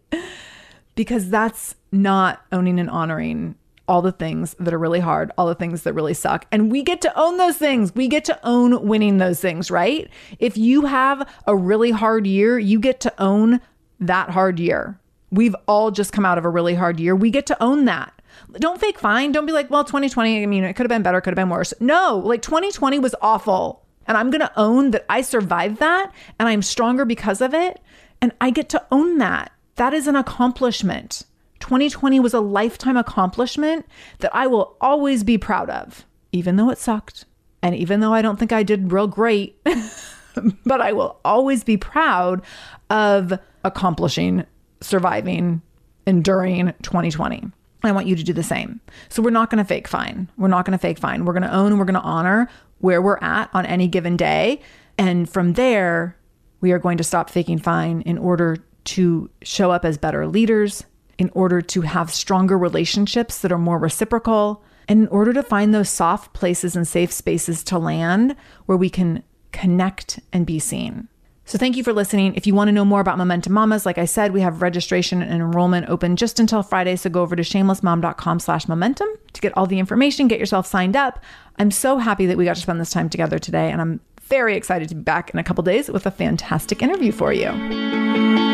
Because 0.95 1.29
that's 1.29 1.75
not 1.93 2.41
owning 2.51 2.81
and 2.81 2.89
honoring 2.89 3.55
all 3.89 4.03
the 4.03 4.13
things 4.13 4.55
that 4.59 4.75
are 4.75 4.79
really 4.79 5.01
hard, 5.01 5.31
all 5.39 5.47
the 5.47 5.55
things 5.55 5.83
that 5.83 5.93
really 5.93 6.15
suck. 6.15 6.47
And 6.51 6.71
we 6.71 6.83
get 6.83 7.01
to 7.03 7.19
own 7.19 7.37
those 7.37 7.57
things. 7.57 7.95
We 7.95 8.09
get 8.09 8.25
to 8.27 8.39
own 8.45 8.87
winning 8.87 9.19
those 9.19 9.41
things, 9.41 9.71
right? 9.71 10.11
If 10.39 10.57
you 10.57 10.87
have 10.87 11.29
a 11.47 11.57
really 11.57 11.91
hard 11.91 12.27
year, 12.27 12.59
you 12.59 12.81
get 12.81 13.01
to 13.01 13.15
own 13.19 13.61
that 14.01 14.31
hard 14.31 14.59
year. 14.59 14.99
We've 15.31 15.57
all 15.67 15.91
just 15.91 16.13
come 16.13 16.25
out 16.25 16.39
of 16.39 16.45
a 16.45 16.51
really 16.51 16.75
hard 16.75 17.01
year. 17.01 17.15
We 17.15 17.31
get 17.31 17.47
to 17.47 17.63
own 17.63 17.85
that. 17.87 18.13
Don't 18.55 18.81
fake 18.81 18.99
fine. 18.99 19.33
Don't 19.33 19.47
be 19.47 19.53
like, 19.53 19.71
well, 19.71 19.85
2020, 19.85 20.43
I 20.43 20.47
mean, 20.47 20.65
it 20.65 20.75
could 20.75 20.85
have 20.85 20.91
been 20.91 21.03
better, 21.03 21.21
could 21.21 21.33
have 21.33 21.37
been 21.37 21.51
worse. 21.51 21.73
No, 21.81 22.23
like 22.25 22.43
2020 22.43 22.99
was 22.99 23.15
awful. 23.21 23.83
And 24.07 24.17
I'm 24.17 24.31
going 24.31 24.41
to 24.41 24.53
own 24.57 24.93
that 24.93 25.05
I 25.09 25.21
survived 25.23 25.79
that 25.79 26.13
and 26.39 26.49
I'm 26.49 26.63
stronger 26.63 27.05
because 27.05 27.41
of 27.41 27.55
it. 27.55 27.81
And 28.21 28.33
I 28.41 28.51
get 28.51 28.69
to 28.71 28.85
own 28.91 29.19
that. 29.19 29.53
That 29.77 29.93
is 29.93 30.07
an 30.07 30.17
accomplishment. 30.17 31.25
2020 31.67 32.21
was 32.21 32.33
a 32.33 32.39
lifetime 32.39 32.97
accomplishment 32.97 33.87
that 34.21 34.33
I 34.33 34.47
will 34.47 34.77
always 34.81 35.25
be 35.25 35.37
proud 35.37 35.69
of, 35.69 36.07
even 36.31 36.55
though 36.55 36.71
it 36.71 36.79
sucked. 36.79 37.25
And 37.61 37.75
even 37.75 37.99
though 37.99 38.15
I 38.15 38.23
don't 38.23 38.39
think 38.39 38.53
I 38.53 38.63
did 38.63 38.93
real 38.93 39.09
great, 39.09 39.61
but 40.65 40.81
I 40.81 40.93
will 40.93 41.19
always 41.25 41.65
be 41.65 41.77
proud 41.77 42.43
of 42.89 43.37
accomplishing, 43.65 44.45
surviving, 44.81 45.61
enduring 46.07 46.73
2020. 46.83 47.51
I 47.83 47.91
want 47.91 48.07
you 48.07 48.15
to 48.15 48.23
do 48.23 48.33
the 48.33 48.45
same. 48.45 48.81
So 49.09 49.21
we're 49.21 49.31
not 49.31 49.51
going 49.51 49.59
to 49.59 49.65
fake 49.65 49.89
fine. 49.89 50.31
We're 50.39 50.47
not 50.47 50.67
going 50.67 50.79
to 50.79 50.79
fake 50.79 51.01
fine. 51.01 51.25
We're 51.25 51.33
going 51.33 51.43
to 51.43 51.53
own 51.53 51.73
and 51.73 51.81
we're 51.81 51.85
going 51.85 51.95
to 51.95 52.01
honor 52.01 52.49
where 52.79 53.03
we're 53.03 53.19
at 53.19 53.51
on 53.53 53.67
any 53.67 53.89
given 53.89 54.17
day. 54.17 54.61
And 54.99 55.29
from 55.29 55.55
there, 55.55 56.17
we 56.61 56.71
are 56.71 56.79
going 56.79 56.99
to 56.99 57.05
stop 57.05 57.29
faking 57.29 57.59
fine 57.59 58.03
in 58.03 58.19
order 58.19 58.59
to 58.85 59.29
show 59.43 59.73
up 59.73 59.85
as 59.85 59.99
better 59.99 60.29
leaders, 60.29 60.85
in 61.19 61.31
order 61.35 61.63
to 61.63 61.81
have 61.83 62.13
stronger 62.13 62.59
relationships 62.59 63.39
that 63.41 63.53
are 63.53 63.59
more 63.59 63.79
reciprocal, 63.79 64.63
and 64.89 65.03
in 65.03 65.09
order 65.09 65.33
to 65.33 65.43
find 65.43 65.75
those 65.75 65.89
soft 65.89 66.33
places 66.33 66.77
and 66.77 66.87
safe 66.87 67.13
spaces 67.13 67.65
to 67.65 67.79
land 67.79 68.37
where 68.67 68.79
we 68.79 68.91
can 68.91 69.23
connect 69.53 70.21
and 70.33 70.47
be 70.47 70.59
seen. 70.59 71.09
So 71.45 71.59
thank 71.59 71.77
you 71.77 71.85
for 71.85 71.93
listening. 71.93 72.35
If 72.35 72.47
you 72.47 72.57
want 72.57 72.69
to 72.69 72.73
know 72.73 72.85
more 72.85 73.01
about 73.01 73.19
Momentum 73.19 73.53
Mamas, 73.53 73.87
like 73.87 73.99
I 73.99 74.05
said, 74.05 74.33
we 74.33 74.41
have 74.41 74.63
registration 74.63 75.23
and 75.23 75.33
enrollment 75.33 75.89
open 75.89 76.17
just 76.17 76.41
until 76.41 76.65
Friday. 76.65 76.97
So 76.97 77.09
go 77.09 77.23
over 77.23 77.37
to 77.37 77.43
shamelessmom.com 77.43 78.41
slash 78.41 78.67
momentum 78.67 79.09
to 79.33 79.41
get 79.41 79.57
all 79.57 79.67
the 79.67 79.79
information, 79.79 80.27
get 80.27 80.41
yourself 80.41 80.67
signed 80.67 80.97
up. 80.97 81.23
I'm 81.57 81.71
so 81.71 81.99
happy 81.99 82.27
that 82.27 82.37
we 82.37 82.45
got 82.45 82.57
to 82.57 82.63
spend 82.63 82.81
this 82.81 82.91
time 82.91 83.09
together 83.09 83.39
today. 83.39 83.71
And 83.71 83.81
I'm 83.81 84.01
very 84.23 84.57
excited 84.57 84.89
to 84.89 84.97
be 84.97 85.03
back 85.03 85.31
in 85.31 85.39
a 85.39 85.45
couple 85.45 85.63
days 85.63 85.89
with 85.89 86.05
a 86.05 86.11
fantastic 86.11 86.83
interview 86.83 87.13
for 87.13 87.33
you. 87.33 88.46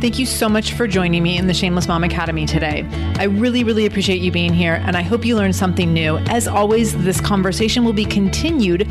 Thank 0.00 0.18
you 0.18 0.24
so 0.24 0.48
much 0.48 0.72
for 0.72 0.86
joining 0.86 1.22
me 1.22 1.36
in 1.36 1.46
the 1.46 1.52
Shameless 1.52 1.86
Mom 1.86 2.04
Academy 2.04 2.46
today. 2.46 2.86
I 3.18 3.24
really, 3.24 3.64
really 3.64 3.84
appreciate 3.84 4.22
you 4.22 4.32
being 4.32 4.54
here, 4.54 4.82
and 4.86 4.96
I 4.96 5.02
hope 5.02 5.26
you 5.26 5.36
learned 5.36 5.54
something 5.54 5.92
new. 5.92 6.16
As 6.28 6.48
always, 6.48 6.96
this 7.04 7.20
conversation 7.20 7.84
will 7.84 7.92
be 7.92 8.06
continued 8.06 8.90